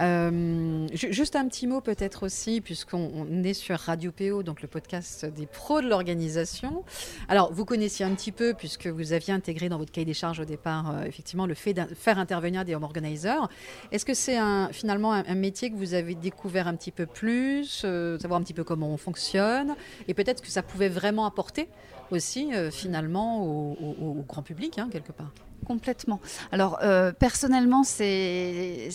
Euh, 0.00 0.86
ju- 0.92 1.12
juste 1.14 1.34
un 1.34 1.48
petit 1.48 1.66
mot 1.66 1.80
peut-être 1.80 2.26
aussi, 2.26 2.60
puisqu'on 2.60 3.10
on 3.14 3.42
est 3.42 3.54
sur 3.54 3.78
Radio 3.78 4.12
PO, 4.12 4.42
donc 4.42 4.60
le 4.60 4.68
podcast 4.68 5.24
des 5.24 5.46
pros 5.46 5.80
de 5.80 5.88
l'organisation. 5.88 6.84
Alors, 7.28 7.50
vous 7.52 7.64
connaissiez 7.64 8.04
un 8.04 8.14
petit 8.14 8.32
peu, 8.32 8.52
puisque 8.52 8.86
vous 8.86 9.12
aviez 9.14 9.32
intégré 9.32 9.70
dans 9.70 9.78
votre 9.78 9.92
cahier 9.92 10.04
des 10.04 10.12
charges 10.12 10.40
au 10.40 10.44
départ, 10.44 10.90
euh, 10.90 11.04
effectivement, 11.04 11.46
le 11.46 11.54
fait 11.54 11.72
de 11.72 11.82
faire 11.94 12.18
intervenir 12.18 12.66
des 12.66 12.74
home 12.74 12.82
organizers. 12.82 13.48
Est-ce 13.92 14.04
que 14.04 14.14
c'est 14.14 14.38
finalement 14.72 15.12
un, 15.12 15.34
métier 15.34 15.70
que 15.70 15.76
vous 15.76 15.94
avez 15.94 16.14
découvert 16.14 16.68
un 16.68 16.76
petit 16.76 16.92
peu 16.92 17.06
plus, 17.06 17.82
euh, 17.84 18.18
savoir 18.18 18.40
un 18.40 18.42
petit 18.42 18.54
peu 18.54 18.64
comment 18.64 18.90
on 18.90 18.98
fonctionne, 18.98 19.74
et 20.06 20.14
peut-être 20.14 20.42
que 20.42 20.48
ça 20.48 20.62
pouvait 20.62 20.90
vraiment 20.90 21.24
apporter 21.24 21.68
aussi, 22.10 22.50
finalement, 22.70 23.44
au 23.44 24.24
grand 24.26 24.42
public, 24.42 24.78
hein, 24.78 24.88
quelque 24.90 25.12
part? 25.12 25.32
Complètement. 25.68 26.18
Alors 26.50 26.78
euh, 26.82 27.12
personnellement, 27.12 27.84
c'est 27.84 28.88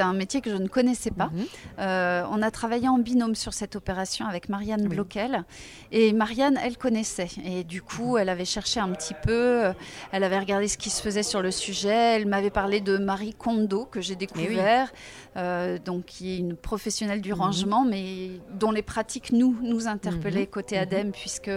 un 0.00 0.14
métier 0.14 0.40
que 0.40 0.50
je 0.50 0.56
ne 0.56 0.66
connaissais 0.66 1.10
pas. 1.10 1.26
Mhm. 1.26 1.44
Euh, 1.78 2.24
on 2.30 2.40
a 2.42 2.50
travaillé 2.50 2.88
en 2.88 2.98
binôme 2.98 3.34
sur 3.34 3.52
cette 3.52 3.76
opération 3.76 4.26
avec 4.26 4.48
Marianne 4.48 4.80
Oui. 4.88 4.88
Bloquel. 4.96 5.44
Et 5.92 6.12
Marianne, 6.14 6.58
elle 6.62 6.78
connaissait. 6.78 7.28
Et 7.44 7.64
du 7.64 7.82
coup, 7.82 8.16
elle 8.16 8.30
avait 8.30 8.44
cherché 8.46 8.80
un 8.80 8.88
petit 8.92 9.14
peu. 9.22 9.32
euh, 9.66 9.72
Elle 10.10 10.24
avait 10.24 10.38
regardé 10.38 10.68
ce 10.68 10.78
qui 10.78 10.88
se 10.90 11.02
faisait 11.02 11.22
sur 11.22 11.42
le 11.42 11.50
sujet. 11.50 12.16
Elle 12.16 12.26
m'avait 12.26 12.50
parlé 12.50 12.80
de 12.80 12.96
Marie 12.96 13.34
Kondo, 13.34 13.84
que 13.84 14.00
j'ai 14.00 14.16
découvert. 14.16 14.90
euh, 15.36 15.78
donc, 15.84 16.04
qui 16.06 16.32
est 16.34 16.38
une 16.38 16.54
professionnelle 16.56 17.20
du 17.20 17.32
Mhm. 17.32 17.38
rangement, 17.40 17.84
mais 17.84 18.30
dont 18.52 18.70
les 18.70 18.82
pratiques 18.82 19.32
nous, 19.32 19.56
nous 19.62 19.88
interpellaient 19.88 20.42
Mhm. 20.42 20.46
côté. 20.46 20.78
ADEME, 20.78 21.10
puisque 21.10 21.50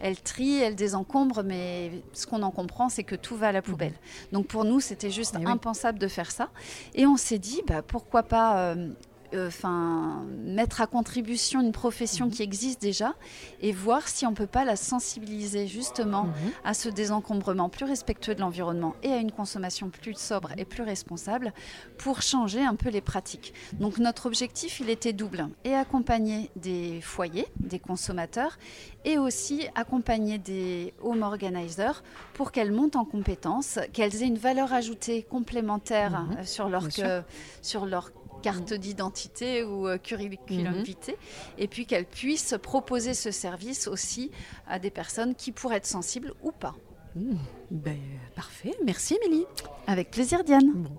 elle 0.00 0.20
trie, 0.20 0.58
elle 0.58 0.74
désencombre, 0.74 1.42
mais 1.42 1.90
ce 2.12 2.26
qu'on 2.26 2.42
en 2.42 2.50
comprend, 2.50 2.88
c'est 2.88 3.04
que 3.04 3.14
tout 3.16 3.36
va 3.36 3.48
à 3.48 3.52
la 3.52 3.62
poubelle. 3.62 3.94
Donc 4.32 4.46
pour 4.46 4.64
nous, 4.64 4.80
c'était 4.80 5.10
juste 5.10 5.34
Mhm. 5.34 5.44
Eh 5.46 5.50
impensable 5.50 5.98
de 5.98 6.08
faire 6.08 6.30
ça. 6.30 6.48
Et 6.94 7.06
on 7.06 7.16
s'est 7.16 7.38
dit, 7.38 7.62
bah, 7.66 7.82
pourquoi 7.82 8.22
pas 8.22 8.58
euh, 8.58 8.90
euh, 9.34 9.50
'fin, 9.50 10.24
mettre 10.44 10.80
à 10.80 10.86
contribution 10.86 11.60
une 11.60 11.72
profession 11.72 12.30
qui 12.30 12.42
existe 12.42 12.80
déjà 12.80 13.14
et 13.60 13.72
voir 13.72 14.06
si 14.08 14.26
on 14.26 14.34
peut 14.34 14.46
pas 14.46 14.64
la 14.64 14.76
sensibiliser 14.76 15.66
justement 15.66 16.24
Mhm. 16.24 16.32
à 16.64 16.74
ce 16.74 16.88
désencombrement 16.88 17.68
plus 17.68 17.84
respectueux 17.84 18.34
de 18.34 18.40
l'environnement 18.40 18.94
et 19.02 19.12
à 19.12 19.18
une 19.18 19.32
consommation 19.32 19.90
plus 19.90 20.14
sobre 20.18 20.50
et 20.56 20.64
plus 20.64 20.82
responsable 20.82 21.52
pour 21.98 22.22
changer 22.22 22.62
un 22.62 22.74
peu 22.74 22.90
les 22.90 23.00
pratiques. 23.00 23.52
Donc 23.74 23.98
notre 23.98 24.26
objectif, 24.26 24.80
il 24.80 24.90
était 24.90 25.12
double 25.12 25.48
et 25.64 25.74
accompagner 25.74 26.50
des 26.56 27.00
foyers, 27.00 27.46
des 27.60 27.78
consommateurs 27.78 28.58
et 29.04 29.18
aussi 29.18 29.66
accompagner 29.74 30.38
des 30.38 30.92
home 31.02 31.22
organizers 31.22 32.02
pour 32.34 32.52
qu'elles 32.52 32.72
montent 32.72 32.96
en 32.96 33.04
compétences, 33.04 33.78
qu'elles 33.92 34.22
aient 34.22 34.26
une 34.26 34.38
valeur 34.38 34.72
ajoutée 34.72 35.22
complémentaire 35.22 36.22
Mhm. 36.22 36.36
euh, 36.38 36.44
sur 36.44 36.68
leur 36.68 36.88
que- 36.88 37.22
sur 37.62 37.86
leur 37.86 38.10
carte 38.42 38.72
d'identité 38.72 39.62
ou 39.64 39.88
euh, 39.88 39.98
curriculum 39.98 40.74
Mhm. 40.76 40.82
vitae, 40.82 41.14
et 41.58 41.68
puis 41.68 41.86
qu'elles 41.86 42.06
puissent 42.06 42.54
proposer 42.62 43.14
ce 43.14 43.30
service 43.30 43.86
aussi 43.88 44.30
à 44.66 44.78
des 44.78 44.90
personnes 44.90 45.34
qui 45.34 45.52
pourraient 45.52 45.76
être 45.76 45.86
sensibles 45.86 46.32
ou 46.42 46.52
pas. 46.52 46.74
Mmh. 47.14 47.36
Ben, 47.70 47.98
parfait. 48.34 48.74
Merci, 48.84 49.18
Émilie. 49.24 49.46
Avec 49.86 50.10
plaisir, 50.10 50.44
Diane. 50.44 50.72
Bon. 50.74 50.90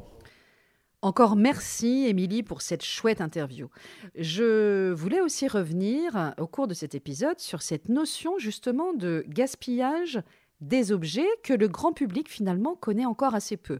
Encore 1.03 1.35
merci, 1.35 2.05
Émilie, 2.07 2.41
pour 2.41 2.63
cette 2.63 2.83
chouette 2.83 3.21
interview. 3.21 3.69
Je 4.15 4.91
voulais 4.91 5.21
aussi 5.21 5.47
revenir 5.47 6.33
au 6.39 6.47
cours 6.47 6.67
de 6.67 6.73
cet 6.73 6.95
épisode 6.95 7.39
sur 7.39 7.61
cette 7.61 7.87
notion 7.87 8.39
justement 8.39 8.93
de 8.93 9.23
gaspillage 9.27 10.19
des 10.59 10.91
objets 10.91 11.27
que 11.43 11.53
le 11.53 11.67
grand 11.67 11.93
public 11.93 12.27
finalement 12.29 12.75
connaît 12.75 13.05
encore 13.05 13.35
assez 13.35 13.57
peu. 13.57 13.79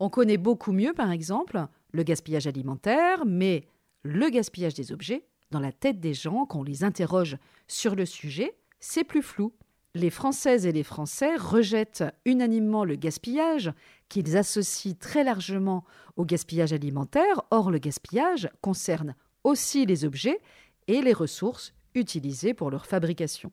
On 0.00 0.10
connaît 0.10 0.36
beaucoup 0.36 0.72
mieux, 0.72 0.92
par 0.92 1.12
exemple, 1.12 1.64
le 1.92 2.02
gaspillage 2.02 2.46
alimentaire, 2.46 3.24
mais 3.26 3.64
le 4.02 4.28
gaspillage 4.30 4.74
des 4.74 4.92
objets, 4.92 5.24
dans 5.50 5.60
la 5.60 5.72
tête 5.72 6.00
des 6.00 6.14
gens, 6.14 6.44
quand 6.46 6.60
on 6.60 6.62
les 6.62 6.84
interroge 6.84 7.36
sur 7.66 7.94
le 7.94 8.04
sujet, 8.04 8.54
c'est 8.80 9.04
plus 9.04 9.22
flou. 9.22 9.52
Les 9.94 10.10
Françaises 10.10 10.66
et 10.66 10.72
les 10.72 10.82
Français 10.84 11.34
rejettent 11.36 12.04
unanimement 12.26 12.84
le 12.84 12.94
gaspillage, 12.94 13.72
qu'ils 14.08 14.36
associent 14.36 14.94
très 14.98 15.24
largement 15.24 15.84
au 16.16 16.24
gaspillage 16.24 16.72
alimentaire. 16.72 17.42
Or, 17.50 17.70
le 17.70 17.78
gaspillage 17.78 18.48
concerne 18.60 19.14
aussi 19.44 19.86
les 19.86 20.04
objets 20.04 20.40
et 20.86 21.00
les 21.00 21.14
ressources 21.14 21.72
utilisées 21.94 22.54
pour 22.54 22.70
leur 22.70 22.86
fabrication. 22.86 23.50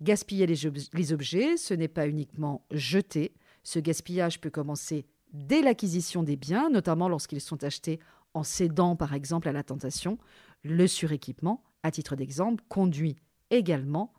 Gaspiller 0.00 0.46
les, 0.46 0.64
ob- 0.66 0.78
les 0.94 1.12
objets, 1.12 1.56
ce 1.56 1.74
n'est 1.74 1.88
pas 1.88 2.06
uniquement 2.06 2.64
jeter. 2.70 3.34
Ce 3.64 3.80
gaspillage 3.80 4.40
peut 4.40 4.50
commencer 4.50 5.04
dès 5.32 5.62
l'acquisition 5.62 6.22
des 6.22 6.36
biens, 6.36 6.70
notamment 6.70 7.08
lorsqu'ils 7.08 7.40
sont 7.40 7.62
achetés 7.64 8.00
en 8.34 8.42
cédant 8.42 8.96
par 8.96 9.14
exemple 9.14 9.48
à 9.48 9.52
la 9.52 9.62
tentation. 9.62 10.18
Le 10.62 10.86
suréquipement, 10.86 11.62
à 11.82 11.90
titre 11.90 12.16
d'exemple, 12.16 12.62
conduit 12.68 13.16
également 13.50 14.12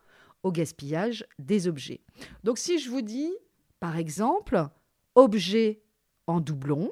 au 0.44 0.52
gaspillage 0.52 1.26
des 1.38 1.68
objets. 1.68 2.02
Donc 2.44 2.58
si 2.58 2.80
je 2.80 2.90
vous 2.90 3.02
dis, 3.02 3.32
par 3.80 3.98
exemple, 3.98 4.68
objet 5.16 5.82
en 6.28 6.40
doublon, 6.40 6.92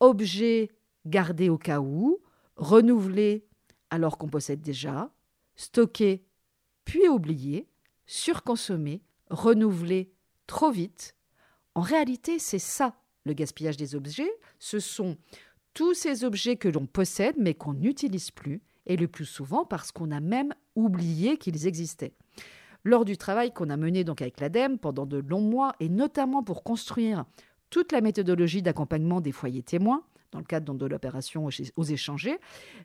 objet 0.00 0.70
gardé 1.06 1.48
au 1.48 1.58
cas 1.58 1.80
où, 1.80 2.20
renouvelé 2.56 3.46
alors 3.90 4.18
qu'on 4.18 4.28
possède 4.28 4.60
déjà, 4.60 5.10
stocké 5.54 6.24
puis 6.84 7.08
oublié, 7.08 7.68
surconsommé, 8.06 9.02
renouvelé 9.30 10.12
trop 10.46 10.70
vite. 10.70 11.14
En 11.76 11.82
réalité, 11.82 12.38
c'est 12.38 12.58
ça 12.58 12.94
le 13.26 13.34
gaspillage 13.34 13.76
des 13.76 13.94
objets. 13.94 14.30
Ce 14.58 14.80
sont 14.80 15.18
tous 15.74 15.92
ces 15.92 16.24
objets 16.24 16.56
que 16.56 16.68
l'on 16.68 16.86
possède 16.86 17.34
mais 17.36 17.52
qu'on 17.52 17.74
n'utilise 17.74 18.30
plus, 18.30 18.62
et 18.86 18.96
le 18.96 19.08
plus 19.08 19.26
souvent 19.26 19.66
parce 19.66 19.92
qu'on 19.92 20.10
a 20.10 20.20
même 20.20 20.54
oublié 20.74 21.36
qu'ils 21.36 21.66
existaient. 21.66 22.14
Lors 22.82 23.04
du 23.04 23.18
travail 23.18 23.52
qu'on 23.52 23.68
a 23.68 23.76
mené 23.76 24.04
donc 24.04 24.22
avec 24.22 24.40
l'ADEME 24.40 24.78
pendant 24.78 25.04
de 25.04 25.18
longs 25.18 25.42
mois, 25.42 25.74
et 25.78 25.90
notamment 25.90 26.42
pour 26.42 26.64
construire 26.64 27.26
toute 27.68 27.92
la 27.92 28.00
méthodologie 28.00 28.62
d'accompagnement 28.62 29.20
des 29.20 29.32
foyers 29.32 29.62
témoins, 29.62 30.02
dans 30.32 30.38
le 30.38 30.46
cadre 30.46 30.72
de 30.72 30.86
l'opération 30.86 31.46
aux 31.76 31.84
échangés, 31.84 32.38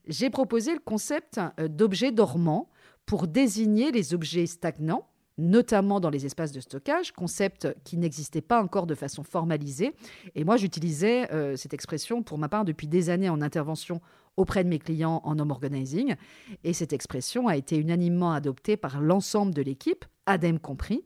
j'ai 0.06 0.30
proposé 0.30 0.74
le 0.74 0.80
concept 0.80 1.40
euh, 1.60 1.70
d'objets 1.70 2.12
dormants 2.12 2.70
pour 3.06 3.28
désigner 3.28 3.92
les 3.92 4.14
objets 4.14 4.48
stagnants, 4.48 5.08
notamment 5.42 6.00
dans 6.00 6.10
les 6.10 6.26
espaces 6.26 6.52
de 6.52 6.60
stockage, 6.60 7.12
concept 7.12 7.68
qui 7.84 7.98
n'existait 7.98 8.42
pas 8.42 8.62
encore 8.62 8.88
de 8.88 8.96
façon 8.96 9.24
formalisée. 9.24 9.94
Et 10.36 10.44
moi, 10.44 10.58
j'utilisais 10.58 11.32
euh, 11.32 11.56
cette 11.58 11.74
expression 11.74 12.24
pour 12.24 12.38
ma 12.38 12.48
part 12.48 12.64
depuis 12.64 12.88
des 12.88 13.10
années 13.10 13.30
en 13.30 13.42
intervention 13.42 14.02
auprès 14.38 14.64
de 14.64 14.70
mes 14.70 14.80
clients 14.80 15.22
en 15.26 15.38
home 15.40 15.52
organizing. 15.52 16.16
Et 16.64 16.74
cette 16.74 16.94
expression 16.94 17.48
a 17.48 17.58
été 17.58 17.76
unanimement 17.78 18.32
adoptée 18.32 18.78
par 18.78 19.02
l'ensemble 19.02 19.54
de 19.54 19.62
l'équipe, 19.62 20.06
ADEME 20.26 20.60
compris. 20.60 21.06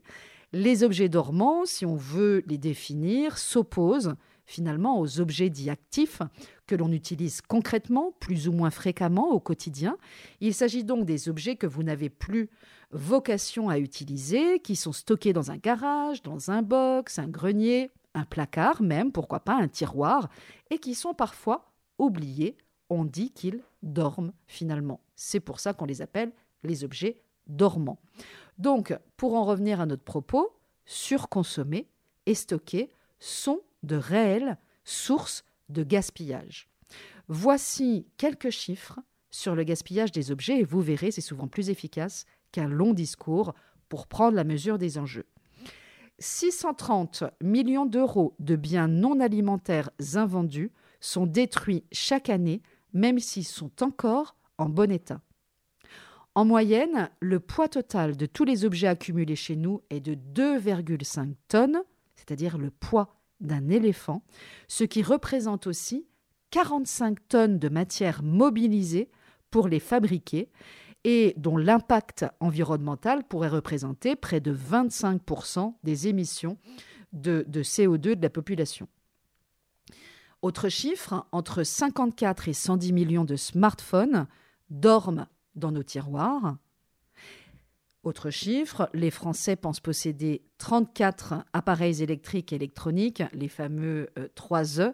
Les 0.52 0.84
objets 0.84 1.08
dormants, 1.08 1.64
si 1.64 1.84
on 1.84 1.96
veut 1.96 2.44
les 2.46 2.58
définir, 2.58 3.36
s'opposent 3.36 4.14
finalement 4.46 5.00
aux 5.00 5.20
objets 5.20 5.50
dits 5.50 5.70
actifs 5.70 6.22
que 6.66 6.74
l'on 6.74 6.92
utilise 6.92 7.40
concrètement, 7.40 8.12
plus 8.20 8.48
ou 8.48 8.52
moins 8.52 8.70
fréquemment 8.70 9.30
au 9.30 9.40
quotidien. 9.40 9.96
Il 10.40 10.54
s'agit 10.54 10.84
donc 10.84 11.04
des 11.04 11.28
objets 11.28 11.56
que 11.56 11.66
vous 11.66 11.82
n'avez 11.82 12.08
plus 12.08 12.48
vocation 12.90 13.68
à 13.68 13.78
utiliser, 13.78 14.60
qui 14.60 14.76
sont 14.76 14.92
stockés 14.92 15.32
dans 15.32 15.50
un 15.50 15.56
garage, 15.56 16.22
dans 16.22 16.50
un 16.50 16.62
box, 16.62 17.18
un 17.18 17.28
grenier, 17.28 17.90
un 18.14 18.24
placard 18.24 18.82
même, 18.82 19.12
pourquoi 19.12 19.40
pas 19.40 19.54
un 19.54 19.68
tiroir, 19.68 20.28
et 20.70 20.78
qui 20.78 20.94
sont 20.94 21.14
parfois 21.14 21.72
oubliés. 21.98 22.56
On 22.88 23.04
dit 23.04 23.30
qu'ils 23.30 23.62
dorment 23.82 24.32
finalement. 24.46 25.00
C'est 25.16 25.40
pour 25.40 25.60
ça 25.60 25.72
qu'on 25.72 25.86
les 25.86 26.02
appelle 26.02 26.32
les 26.62 26.84
objets 26.84 27.22
dormants. 27.46 28.00
Donc, 28.58 28.96
pour 29.16 29.34
en 29.34 29.44
revenir 29.44 29.80
à 29.80 29.86
notre 29.86 30.04
propos, 30.04 30.56
surconsommer 30.84 31.88
et 32.26 32.34
stocker 32.34 32.90
sont 33.18 33.60
de 33.86 33.96
réelles 33.96 34.58
sources 34.84 35.44
de 35.68 35.82
gaspillage. 35.82 36.68
Voici 37.28 38.06
quelques 38.16 38.50
chiffres 38.50 39.00
sur 39.30 39.54
le 39.54 39.64
gaspillage 39.64 40.12
des 40.12 40.30
objets 40.30 40.60
et 40.60 40.64
vous 40.64 40.80
verrez, 40.80 41.10
c'est 41.10 41.20
souvent 41.20 41.48
plus 41.48 41.70
efficace 41.70 42.24
qu'un 42.52 42.68
long 42.68 42.92
discours 42.92 43.54
pour 43.88 44.06
prendre 44.06 44.36
la 44.36 44.44
mesure 44.44 44.78
des 44.78 44.98
enjeux. 44.98 45.26
630 46.18 47.24
millions 47.42 47.86
d'euros 47.86 48.34
de 48.38 48.56
biens 48.56 48.88
non 48.88 49.20
alimentaires 49.20 49.90
invendus 50.14 50.72
sont 51.00 51.26
détruits 51.26 51.84
chaque 51.92 52.30
année, 52.30 52.62
même 52.92 53.18
s'ils 53.18 53.44
sont 53.44 53.82
encore 53.82 54.36
en 54.56 54.68
bon 54.68 54.90
état. 54.90 55.20
En 56.34 56.44
moyenne, 56.44 57.10
le 57.20 57.40
poids 57.40 57.68
total 57.68 58.16
de 58.16 58.26
tous 58.26 58.44
les 58.44 58.64
objets 58.64 58.88
accumulés 58.88 59.36
chez 59.36 59.56
nous 59.56 59.82
est 59.90 60.00
de 60.00 60.14
2,5 60.14 61.34
tonnes, 61.48 61.82
c'est-à-dire 62.14 62.58
le 62.58 62.70
poids 62.70 63.15
d'un 63.40 63.68
éléphant, 63.68 64.22
ce 64.68 64.84
qui 64.84 65.02
représente 65.02 65.66
aussi 65.66 66.06
45 66.50 67.28
tonnes 67.28 67.58
de 67.58 67.68
matière 67.68 68.22
mobilisée 68.22 69.10
pour 69.50 69.68
les 69.68 69.80
fabriquer 69.80 70.50
et 71.04 71.34
dont 71.36 71.56
l'impact 71.56 72.26
environnemental 72.40 73.24
pourrait 73.24 73.48
représenter 73.48 74.16
près 74.16 74.40
de 74.40 74.54
25% 74.54 75.74
des 75.84 76.08
émissions 76.08 76.58
de, 77.12 77.44
de 77.46 77.62
CO2 77.62 78.14
de 78.16 78.22
la 78.22 78.30
population. 78.30 78.88
Autre 80.42 80.68
chiffre, 80.68 81.26
entre 81.32 81.62
54 81.62 82.48
et 82.48 82.52
110 82.52 82.92
millions 82.92 83.24
de 83.24 83.36
smartphones 83.36 84.26
dorment 84.70 85.26
dans 85.54 85.72
nos 85.72 85.82
tiroirs. 85.82 86.56
Autre 88.06 88.30
chiffre, 88.30 88.88
les 88.94 89.10
Français 89.10 89.56
pensent 89.56 89.80
posséder 89.80 90.44
34 90.58 91.44
appareils 91.52 92.04
électriques 92.04 92.52
et 92.52 92.54
électroniques, 92.54 93.24
les 93.32 93.48
fameux 93.48 94.10
3E, 94.36 94.80
euh, 94.80 94.92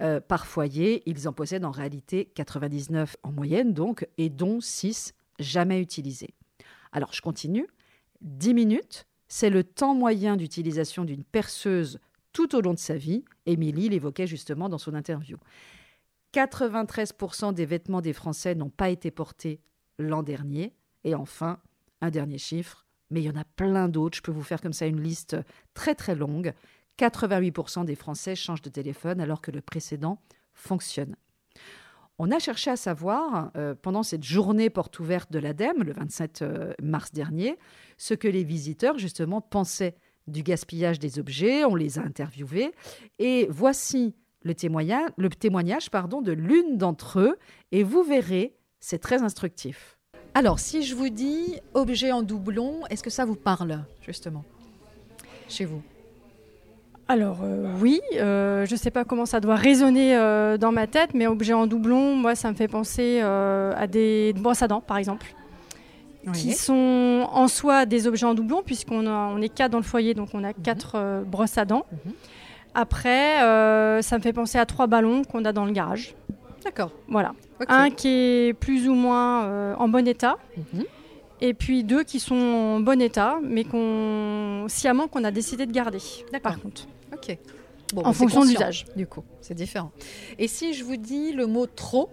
euh, 0.00 0.18
par 0.18 0.46
foyer. 0.46 1.02
Ils 1.04 1.28
en 1.28 1.34
possèdent 1.34 1.66
en 1.66 1.70
réalité 1.70 2.32
99 2.34 3.18
en 3.22 3.32
moyenne, 3.32 3.74
donc, 3.74 4.08
et 4.16 4.30
dont 4.30 4.62
6 4.62 5.12
jamais 5.38 5.78
utilisés. 5.78 6.32
Alors, 6.92 7.12
je 7.12 7.20
continue. 7.20 7.66
10 8.22 8.54
minutes, 8.54 9.04
c'est 9.28 9.50
le 9.50 9.62
temps 9.62 9.94
moyen 9.94 10.38
d'utilisation 10.38 11.04
d'une 11.04 11.22
perceuse 11.22 11.98
tout 12.32 12.56
au 12.56 12.62
long 12.62 12.72
de 12.72 12.78
sa 12.78 12.96
vie. 12.96 13.26
Émilie 13.44 13.90
l'évoquait 13.90 14.26
justement 14.26 14.70
dans 14.70 14.78
son 14.78 14.94
interview. 14.94 15.36
93% 16.32 17.52
des 17.52 17.66
vêtements 17.66 18.00
des 18.00 18.14
Français 18.14 18.54
n'ont 18.54 18.70
pas 18.70 18.88
été 18.88 19.10
portés 19.10 19.60
l'an 19.98 20.22
dernier. 20.22 20.72
Et 21.04 21.14
enfin, 21.14 21.58
un 22.04 22.10
dernier 22.10 22.38
chiffre, 22.38 22.86
mais 23.10 23.20
il 23.20 23.24
y 23.24 23.30
en 23.30 23.36
a 23.36 23.44
plein 23.44 23.88
d'autres. 23.88 24.16
Je 24.16 24.22
peux 24.22 24.32
vous 24.32 24.42
faire 24.42 24.60
comme 24.60 24.72
ça 24.72 24.86
une 24.86 25.00
liste 25.00 25.36
très 25.74 25.94
très 25.94 26.14
longue. 26.14 26.52
88% 26.98 27.84
des 27.84 27.94
Français 27.94 28.36
changent 28.36 28.62
de 28.62 28.70
téléphone 28.70 29.20
alors 29.20 29.40
que 29.40 29.50
le 29.50 29.60
précédent 29.60 30.20
fonctionne. 30.52 31.16
On 32.18 32.30
a 32.30 32.38
cherché 32.38 32.70
à 32.70 32.76
savoir, 32.76 33.50
euh, 33.56 33.74
pendant 33.74 34.04
cette 34.04 34.22
journée 34.22 34.70
porte 34.70 35.00
ouverte 35.00 35.32
de 35.32 35.40
l'ADEME, 35.40 35.82
le 35.82 35.92
27 35.92 36.42
euh, 36.42 36.72
mars 36.80 37.12
dernier, 37.12 37.58
ce 37.98 38.14
que 38.14 38.28
les 38.28 38.44
visiteurs, 38.44 38.98
justement, 38.98 39.40
pensaient 39.40 39.96
du 40.28 40.42
gaspillage 40.44 41.00
des 41.00 41.18
objets. 41.18 41.64
On 41.64 41.74
les 41.74 41.98
a 41.98 42.02
interviewés. 42.02 42.72
Et 43.18 43.48
voici 43.50 44.14
le 44.42 44.54
témoignage, 44.54 45.10
le 45.16 45.28
témoignage 45.28 45.90
pardon, 45.90 46.22
de 46.22 46.32
l'une 46.32 46.78
d'entre 46.78 47.18
eux. 47.18 47.36
Et 47.72 47.82
vous 47.82 48.04
verrez, 48.04 48.54
c'est 48.78 48.98
très 48.98 49.22
instructif. 49.22 49.93
Alors, 50.34 50.58
si 50.58 50.82
je 50.82 50.96
vous 50.96 51.10
dis 51.10 51.60
objet 51.74 52.10
en 52.10 52.22
doublon, 52.22 52.80
est-ce 52.90 53.04
que 53.04 53.10
ça 53.10 53.24
vous 53.24 53.36
parle, 53.36 53.84
justement, 54.02 54.44
chez 55.48 55.64
vous? 55.64 55.80
Alors 57.06 57.40
euh, 57.42 57.66
oui, 57.80 58.00
euh, 58.16 58.64
je 58.64 58.72
ne 58.72 58.78
sais 58.78 58.90
pas 58.90 59.04
comment 59.04 59.26
ça 59.26 59.40
doit 59.40 59.56
résonner 59.56 60.16
euh, 60.16 60.56
dans 60.56 60.72
ma 60.72 60.86
tête, 60.86 61.10
mais 61.12 61.26
objet 61.26 61.52
en 61.52 61.66
doublon, 61.66 62.16
moi 62.16 62.34
ça 62.34 62.50
me 62.50 62.56
fait 62.56 62.68
penser 62.68 63.20
à 63.20 63.86
des 63.86 64.32
brosses 64.36 64.62
à 64.62 64.68
dents 64.68 64.80
par 64.80 64.96
exemple, 64.96 65.26
qui 66.32 66.54
sont 66.54 67.28
en 67.30 67.46
soi 67.46 67.84
des 67.84 68.06
objets 68.06 68.24
en 68.24 68.34
doublon 68.34 68.62
puisqu'on 68.64 69.06
on 69.06 69.40
est 69.42 69.50
quatre 69.50 69.72
dans 69.72 69.78
le 69.78 69.84
foyer, 69.84 70.14
donc 70.14 70.30
on 70.32 70.42
a 70.44 70.48
mhm. 70.48 70.62
quatre 70.62 71.24
brosses 71.26 71.58
à 71.58 71.66
dents. 71.66 71.84
Mhm. 71.92 72.12
Après, 72.74 73.38
ça 74.02 74.16
me 74.16 74.22
fait 74.22 74.32
penser 74.32 74.56
à 74.58 74.64
trois 74.64 74.86
ballons 74.86 75.24
qu'on 75.24 75.44
a 75.44 75.52
dans 75.52 75.66
le 75.66 75.72
garage. 75.72 76.14
D'accord. 76.64 76.92
Voilà. 77.08 77.34
Un 77.68 77.90
qui 77.90 78.08
est 78.08 78.54
plus 78.54 78.88
ou 78.88 78.94
moins 78.94 79.44
euh, 79.44 79.74
en 79.76 79.88
bon 79.88 80.06
état. 80.08 80.38
Mhm. 80.56 80.84
Et 81.40 81.52
puis 81.52 81.84
deux 81.84 82.04
qui 82.04 82.20
sont 82.20 82.34
en 82.34 82.80
bon 82.80 83.00
état, 83.00 83.38
mais 83.42 83.64
qu'on 83.64 84.66
sciemment 84.68 85.08
qu'on 85.08 85.24
a 85.24 85.30
décidé 85.30 85.66
de 85.66 85.72
garder. 85.72 85.98
Par 86.42 86.60
contre. 86.60 86.86
Ok. 87.12 87.36
en 87.96 88.12
fonction 88.12 88.42
de 88.42 88.48
l'usage. 88.48 88.86
Du 88.96 89.06
coup, 89.06 89.22
c'est 89.40 89.54
différent. 89.54 89.92
Et 90.38 90.48
si 90.48 90.74
je 90.74 90.84
vous 90.84 90.96
dis 90.96 91.32
le 91.32 91.46
mot 91.46 91.66
trop, 91.66 92.08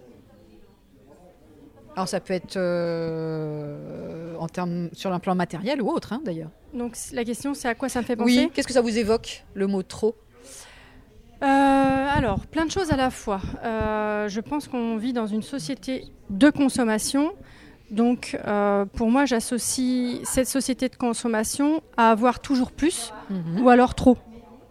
alors 1.94 2.08
ça 2.08 2.20
peut 2.20 2.34
être 2.34 2.56
euh, 2.56 4.34
en 4.38 4.48
termes 4.48 4.90
sur 4.92 5.12
un 5.12 5.18
plan 5.18 5.34
matériel 5.34 5.82
ou 5.82 5.90
autre, 5.90 6.12
hein, 6.12 6.20
d'ailleurs. 6.24 6.50
Donc 6.74 6.96
la 7.12 7.24
question, 7.24 7.54
c'est 7.54 7.68
à 7.68 7.74
quoi 7.74 7.88
ça 7.88 8.00
me 8.00 8.06
fait 8.06 8.16
penser? 8.16 8.44
Oui. 8.44 8.50
Qu'est-ce 8.52 8.66
que 8.66 8.72
ça 8.72 8.80
vous 8.80 8.98
évoque 8.98 9.44
le 9.54 9.66
mot 9.66 9.82
trop? 9.82 10.16
Euh, 11.42 11.46
alors, 11.46 12.46
plein 12.46 12.66
de 12.66 12.70
choses 12.70 12.92
à 12.92 12.96
la 12.96 13.10
fois. 13.10 13.40
Euh, 13.64 14.28
je 14.28 14.40
pense 14.40 14.68
qu'on 14.68 14.96
vit 14.96 15.12
dans 15.12 15.26
une 15.26 15.42
société 15.42 16.04
de 16.30 16.50
consommation. 16.50 17.32
Donc, 17.90 18.38
euh, 18.46 18.84
pour 18.84 19.10
moi, 19.10 19.24
j'associe 19.24 20.20
cette 20.24 20.46
société 20.46 20.88
de 20.88 20.94
consommation 20.96 21.82
à 21.96 22.10
avoir 22.10 22.40
toujours 22.40 22.70
plus 22.70 23.12
mhm. 23.28 23.62
ou 23.62 23.68
alors 23.68 23.94
trop. 23.94 24.18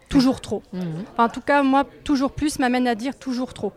Toujours 0.08 0.42
trop. 0.42 0.64
Mhm. 0.74 1.04
en 1.18 1.30
tout 1.30 1.42
cas, 1.42 1.62
moi, 1.62 1.86
toujours 2.04 2.32
plus 2.32 2.58
m'amène 2.58 2.88
à 2.88 2.96
dire 2.96 3.18
toujours 3.18 3.54
trop. 3.54 3.74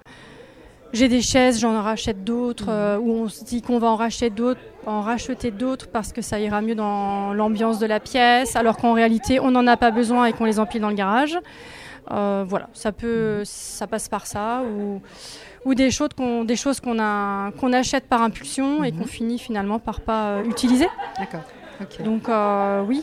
J'ai 0.93 1.09
des 1.09 1.21
chaises, 1.21 1.59
j'en 1.59 1.81
rachète 1.83 2.23
d'autres, 2.23 2.71
mhm. 2.71 3.07
ou 3.07 3.13
on 3.25 3.29
se 3.29 3.45
dit 3.45 3.61
qu'on 3.61 3.79
va 3.79 3.89
en 3.89 3.97
racheter 3.97 4.31
d'autres, 4.31 4.61
en 4.87 5.01
racheter 5.01 5.51
d'autres 5.51 5.89
parce 5.89 6.13
que 6.13 6.23
ça 6.23 6.39
ira 6.39 6.61
mieux 6.61 6.77
dans 6.77 7.35
l'ambiance 7.35 7.81
de 7.81 7.87
la 7.87 7.99
pièce, 7.99 8.55
alors 8.55 8.77
qu'en 8.77 8.93
réalité, 8.93 9.41
on 9.41 9.51
n'en 9.51 9.67
a 9.67 9.77
pas 9.77 9.91
besoin 9.91 10.27
et 10.27 10.33
qu'on 10.33 10.45
les 10.45 10.61
empile 10.61 10.81
dans 10.81 10.91
le 10.91 10.95
garage. 10.95 11.37
Euh, 12.11 12.45
voilà, 12.47 12.69
ça 12.75 12.93
peut, 12.93 13.43
ça 13.45 13.87
passe 13.87 14.09
par 14.09 14.27
ça 14.27 14.63
ou, 14.63 15.01
ou 15.65 15.75
des 15.75 15.91
choses 15.91 16.11
qu'on, 16.17 16.45
des 16.45 16.57
choses 16.57 16.81
qu'on 16.81 16.99
a, 16.99 17.51
qu'on 17.53 17.73
achète 17.73 18.07
par 18.07 18.23
impulsion 18.23 18.85
et 18.85 18.93
qu'on 18.93 18.99
mhm. 18.99 19.07
finit 19.09 19.39
finalement 19.39 19.79
par 19.79 20.01
pas 20.01 20.27
euh, 20.27 20.45
utiliser. 20.45 20.89
D'accord. 21.19 21.43
Donc 22.05 22.29
euh, 22.29 22.83
oui. 22.83 23.03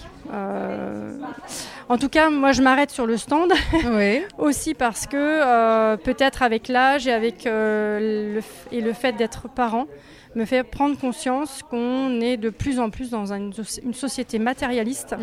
en 1.89 1.97
tout 1.97 2.07
cas, 2.07 2.29
moi 2.29 2.53
je 2.53 2.61
m'arrête 2.61 2.89
sur 2.89 3.05
le 3.05 3.17
stand 3.17 3.51
oui. 3.91 4.21
aussi 4.37 4.73
parce 4.73 5.07
que 5.07 5.95
peut-être 5.97 6.41
avec 6.41 6.69
l'âge 6.69 7.05
et 7.05 7.11
avec 7.11 7.43
le, 7.43 8.39
et 8.71 8.79
le 8.79 8.93
fait 8.93 9.11
d'être 9.11 9.49
parent 9.49 9.87
me 10.35 10.45
fait 10.45 10.63
prendre 10.63 10.97
conscience 10.97 11.63
qu'on 11.69 12.21
est 12.21 12.37
de 12.37 12.49
plus 12.49 12.79
en 12.79 12.89
plus 12.89 13.09
dans 13.09 13.33
une, 13.33 13.51
société 13.93 14.39
matérialiste 14.39 15.15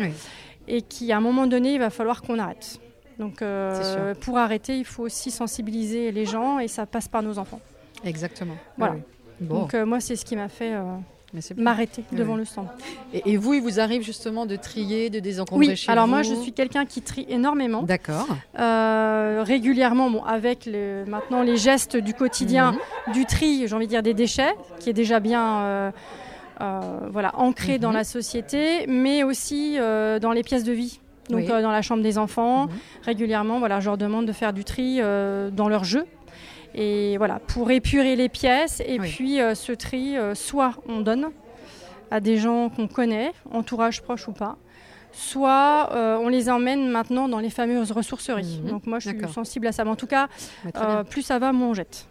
et 0.67 0.83
qu'à 0.83 1.17
un 1.17 1.21
moment 1.21 1.47
donné, 1.47 1.73
il 1.73 1.79
va 1.79 1.89
falloir 1.89 2.21
qu'on 2.21 2.37
arrête. 2.37 2.79
Donc 3.19 3.41
euh, 3.41 4.15
pour 4.21 4.37
arrêter, 4.37 4.77
il 4.77 4.85
faut 4.85 5.03
aussi 5.03 5.29
sensibiliser 5.29 6.11
les 6.11 6.25
gens 6.25 6.59
et 6.59 6.69
ça 6.69 6.85
passe 6.85 7.09
par 7.09 7.21
nos 7.21 7.37
enfants. 7.37 7.59
Exactement. 8.05 8.55
Voilà. 8.77 8.95
Donc 9.41 9.73
euh, 9.73 9.85
moi, 9.85 9.99
c'est 9.99 10.15
ce 10.15 10.23
qui 10.23 10.37
m'a 10.37 10.47
fait 10.47 10.73
euh, 10.73 10.83
m'arrêter 11.57 12.05
devant 12.13 12.37
le 12.37 12.45
stand. 12.45 12.67
Et, 13.13 13.35
vous, 13.35 13.55
il 13.55 13.61
vous 13.61 13.81
arrive 13.81 14.03
justement 14.03 14.45
de 14.45 14.55
trier, 14.55 15.09
de 15.09 15.19
désencombrer 15.19 15.67
oui. 15.67 15.75
chez 15.75 15.91
alors 15.91 16.05
vous 16.05 16.11
moi, 16.11 16.23
je 16.23 16.33
suis 16.33 16.53
quelqu'un 16.53 16.85
qui 16.85 17.01
trie 17.01 17.25
énormément. 17.27 17.83
D'accord. 17.83 18.27
régulièrement, 18.55 20.09
bon, 20.09 20.23
avec 20.23 20.69
maintenant 21.07 21.43
les 21.43 21.57
gestes 21.57 21.97
du 21.97 22.13
quotidien, 22.13 22.71
mhm. 22.71 23.13
du 23.13 23.25
tri, 23.25 23.67
j'ai 23.67 23.75
envie 23.75 23.85
de 23.85 23.91
dire 23.91 24.03
des 24.03 24.13
déchets, 24.13 24.55
qui 24.79 24.89
est 24.89 24.93
déjà 24.93 25.19
bien... 25.19 25.91
voilà, 26.57 27.37
ancré 27.37 27.79
dans 27.79 27.89
mhm. 27.89 27.95
la 27.95 28.03
société, 28.05 28.87
mais 28.87 29.23
aussi 29.23 29.75
dans 29.77 30.31
les 30.31 30.43
pièces 30.43 30.63
de 30.63 30.71
vie 30.71 31.01
donc 31.29 31.49
euh, 31.49 31.61
dans 31.61 31.71
la 31.71 31.81
chambre 31.81 32.03
des 32.03 32.17
enfants. 32.17 32.65
Mhm. 32.65 32.71
Régulièrement, 33.03 33.59
voilà, 33.59 33.79
je 33.79 33.85
leur 33.85 33.97
demande 33.97 34.25
de 34.25 34.33
faire 34.33 34.53
du 34.53 34.63
tri 34.63 34.97
euh, 34.99 35.49
dans 35.49 35.69
leur 35.69 35.83
jeu. 35.83 36.05
Et 36.75 37.17
voilà, 37.17 37.39
pour 37.39 37.71
épurer 37.71 38.15
les 38.15 38.29
pièces. 38.29 38.81
Et 38.85 38.99
puis 38.99 39.41
euh, 39.41 39.55
ce 39.55 39.71
tri, 39.71 40.15
soit 40.33 40.73
on 40.87 41.01
donne 41.01 41.29
à 42.11 42.19
des 42.19 42.37
gens 42.37 42.69
qu'on 42.69 42.87
connaît, 42.87 43.31
entourage 43.51 44.01
proche 44.01 44.27
ou 44.27 44.31
pas, 44.31 44.57
soit 45.11 45.89
on 45.93 46.27
les 46.27 46.49
emmène 46.49 46.89
maintenant 46.89 47.27
dans 47.27 47.39
les 47.39 47.49
fameuses 47.49 47.91
ressourceries. 47.91 48.61
Mhm. 48.63 48.69
Donc 48.69 48.87
moi, 48.87 48.99
je 48.99 49.09
suis 49.09 49.27
sensible 49.33 49.67
à 49.67 49.71
ça. 49.71 49.83
Mais 49.83 49.91
en 49.91 49.95
tout 49.95 50.07
cas, 50.07 50.27
plus 51.09 51.21
ça 51.21 51.39
va, 51.39 51.51
moins 51.51 51.69
on 51.69 51.73
jette. 51.73 52.07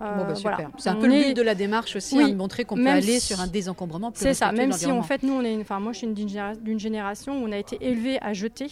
Bon, 0.00 0.24
bah, 0.24 0.34
super. 0.34 0.70
C'est 0.78 0.88
un 0.88 0.96
peu 0.96 1.06
le 1.06 1.24
but 1.24 1.36
de 1.36 1.42
la 1.42 1.54
démarche 1.54 1.94
aussi, 1.94 2.18
hein, 2.18 2.28
de 2.28 2.34
montrer 2.34 2.64
qu'on 2.64 2.76
peut 2.76 2.86
aller 2.88 3.20
sur 3.20 3.40
un 3.40 3.46
désencombrement 3.46 4.10
C'est 4.14 4.34
ça, 4.34 4.50
même 4.52 4.72
si 4.72 4.90
en 4.90 5.02
fait, 5.02 5.22
nous, 5.22 5.34
on 5.34 5.42
est, 5.42 5.56
enfin, 5.60 5.78
moi, 5.80 5.92
je 5.92 5.98
suis 5.98 6.06
d'une 6.06 6.80
génération 6.80 7.42
où 7.42 7.46
on 7.46 7.52
a 7.52 7.58
été 7.58 7.78
élevé 7.80 8.18
à 8.22 8.32
jeter. 8.32 8.68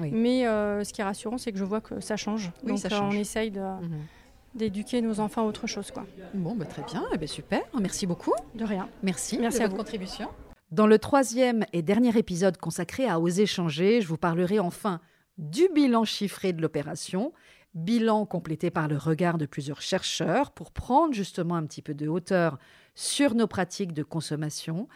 Mais 0.00 0.46
euh, 0.46 0.84
ce 0.84 0.92
qui 0.92 1.00
est 1.00 1.04
rassurant, 1.04 1.38
c'est 1.38 1.52
que 1.52 1.58
je 1.58 1.64
vois 1.64 1.80
que 1.80 2.00
ça 2.00 2.16
change. 2.16 2.50
Donc, 2.64 2.78
ça 2.78 2.88
euh, 2.90 3.00
on 3.02 3.12
essaye 3.12 3.50
de. 3.50 3.60
Mhm. 3.60 4.00
d'éduquer 4.54 5.02
nos 5.02 5.20
enfants 5.20 5.42
à 5.42 5.44
autre 5.44 5.66
chose. 5.66 5.90
Quoi. 5.90 6.04
Bon, 6.34 6.54
bah, 6.56 6.64
très 6.64 6.82
bien, 6.82 7.04
eh 7.12 7.18
ben, 7.18 7.28
super, 7.28 7.60
merci 7.78 8.06
beaucoup. 8.06 8.32
De 8.54 8.64
rien. 8.64 8.88
Merci, 9.02 9.38
merci 9.38 9.58
de 9.58 9.64
à 9.64 9.66
votre 9.66 9.76
contribution. 9.76 10.28
Dans 10.72 10.86
le 10.86 10.98
troisième 10.98 11.64
et 11.72 11.82
dernier 11.82 12.16
épisode 12.18 12.56
consacré 12.56 13.06
à 13.06 13.20
Oser 13.20 13.46
changer, 13.46 14.00
je 14.00 14.08
vous 14.08 14.16
parlerai 14.16 14.58
enfin 14.58 15.00
du 15.38 15.68
bilan 15.72 16.04
chiffré 16.04 16.52
de 16.52 16.62
l'opération 16.62 17.32
bilan 17.76 18.26
complété 18.26 18.70
par 18.70 18.88
le 18.88 18.96
regard 18.96 19.38
de 19.38 19.46
plusieurs 19.46 19.82
chercheurs 19.82 20.50
pour 20.50 20.72
prendre 20.72 21.14
justement 21.14 21.54
un 21.54 21.66
petit 21.66 21.82
peu 21.82 21.94
de 21.94 22.08
hauteur 22.08 22.58
sur 22.94 23.34
nos 23.34 23.46
pratiques 23.46 23.92
de 23.92 24.02
consommation. 24.02 24.88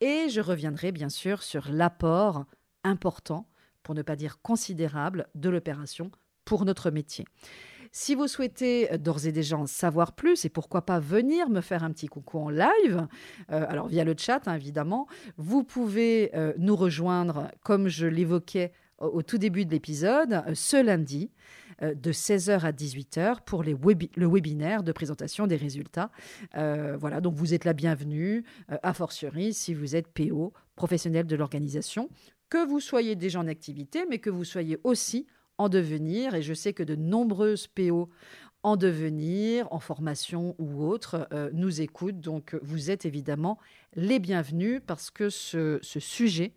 Et 0.00 0.28
je 0.28 0.40
reviendrai 0.40 0.92
bien 0.92 1.08
sûr 1.08 1.42
sur 1.42 1.68
l'apport 1.70 2.44
important, 2.82 3.48
pour 3.82 3.94
ne 3.94 4.02
pas 4.02 4.16
dire 4.16 4.42
considérable, 4.42 5.28
de 5.34 5.48
l'opération 5.48 6.10
pour 6.44 6.64
notre 6.64 6.90
métier. 6.90 7.24
Si 7.96 8.16
vous 8.16 8.26
souhaitez 8.26 8.92
euh, 8.92 8.98
d'ores 8.98 9.26
et 9.26 9.32
déjà 9.32 9.56
en 9.56 9.66
savoir 9.66 10.16
plus 10.16 10.44
et 10.44 10.48
pourquoi 10.48 10.82
pas 10.82 10.98
venir 10.98 11.48
me 11.48 11.60
faire 11.60 11.84
un 11.84 11.92
petit 11.92 12.08
coucou 12.08 12.40
en 12.40 12.50
live, 12.50 13.06
euh, 13.52 13.64
alors 13.68 13.86
via 13.86 14.02
le 14.02 14.16
chat 14.18 14.48
hein, 14.48 14.56
évidemment, 14.56 15.06
vous 15.36 15.62
pouvez 15.62 16.32
euh, 16.34 16.52
nous 16.58 16.74
rejoindre 16.74 17.52
comme 17.62 17.86
je 17.86 18.08
l'évoquais 18.08 18.72
au, 18.98 19.22
tout 19.22 19.38
début 19.38 19.64
de 19.64 19.70
l'épisode 19.70 20.42
ce 20.54 20.82
lundi 20.82 21.30
de 21.82 22.12
16h 22.12 22.60
à 22.60 22.72
18h 22.72 23.38
pour 23.44 23.62
le 23.62 24.26
webinaire 24.26 24.82
de 24.82 24.92
présentation 24.92 25.46
des 25.46 25.56
résultats. 25.56 26.10
Euh, 26.56 26.96
voilà, 26.98 27.20
donc 27.20 27.34
vous 27.34 27.54
êtes 27.54 27.64
la 27.64 27.72
bienvenue, 27.72 28.44
euh, 28.70 28.76
a 28.82 28.94
fortiori 28.94 29.52
si 29.52 29.74
vous 29.74 29.96
êtes 29.96 30.08
PO, 30.08 30.52
professionnel 30.76 31.26
de 31.26 31.36
l'organisation, 31.36 32.08
que 32.48 32.66
vous 32.66 32.80
soyez 32.80 33.16
déjà 33.16 33.40
en 33.40 33.48
activité, 33.48 34.04
mais 34.08 34.18
que 34.18 34.30
vous 34.30 34.44
soyez 34.44 34.78
aussi 34.84 35.26
en 35.58 35.68
devenir. 35.68 36.34
Et 36.34 36.42
je 36.42 36.54
sais 36.54 36.72
que 36.72 36.82
de 36.82 36.96
nombreuses 36.96 37.66
PO 37.66 38.08
en 38.62 38.76
devenir, 38.76 39.68
en 39.72 39.78
formation 39.78 40.54
ou 40.58 40.84
autre, 40.84 41.28
euh, 41.32 41.50
nous 41.52 41.80
écoutent. 41.80 42.20
Donc 42.20 42.56
vous 42.62 42.90
êtes 42.90 43.04
évidemment 43.04 43.58
les 43.94 44.18
bienvenus 44.18 44.80
parce 44.86 45.10
que 45.10 45.28
ce 45.28 45.78
sujet, 45.82 46.54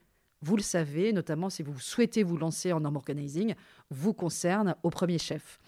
vous 0.48 0.56
le 0.56 0.62
savez, 0.62 1.12
notamment 1.12 1.50
si 1.50 1.62
vous 1.62 1.78
souhaitez 1.78 2.24
vous 2.24 2.38
lancer 2.38 2.72
en 2.72 2.80
norm 2.80 2.96
organizing, 2.96 3.54
vous 3.92 4.14
concerne 4.14 4.76
au 4.82 4.90
premier 4.90 5.18
chef. 5.18 5.60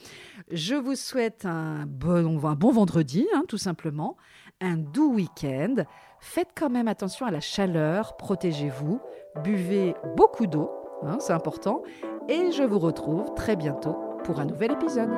Je 0.51 0.73
vous 0.73 0.95
souhaite 0.95 1.45
un 1.45 1.85
bon, 1.85 2.37
vendredi, 2.37 3.27
hein, 3.35 3.43
tout 3.49 3.57
simplement, 3.57 4.15
un 4.61 4.77
doux 4.77 5.15
week-end. 5.15 5.83
Faites 6.21 6.51
quand 6.57 6.69
même 6.69 6.87
attention 6.87 7.25
à 7.25 7.31
la 7.31 7.41
chaleur, 7.41 8.15
protégez-vous, 8.15 9.01
buvez 9.43 9.95
beaucoup 10.15 10.47
d'eau, 10.47 10.71
hein, 11.03 11.17
c'est 11.19 11.33
important, 11.33 11.83
et 12.29 12.53
je 12.53 12.63
vous 12.63 12.79
retrouve 12.79 13.33
très 13.35 13.57
bientôt 13.57 13.97
pour 14.23 14.39
un 14.39 14.45
nouvel 14.45 14.71
épisode. 14.71 15.09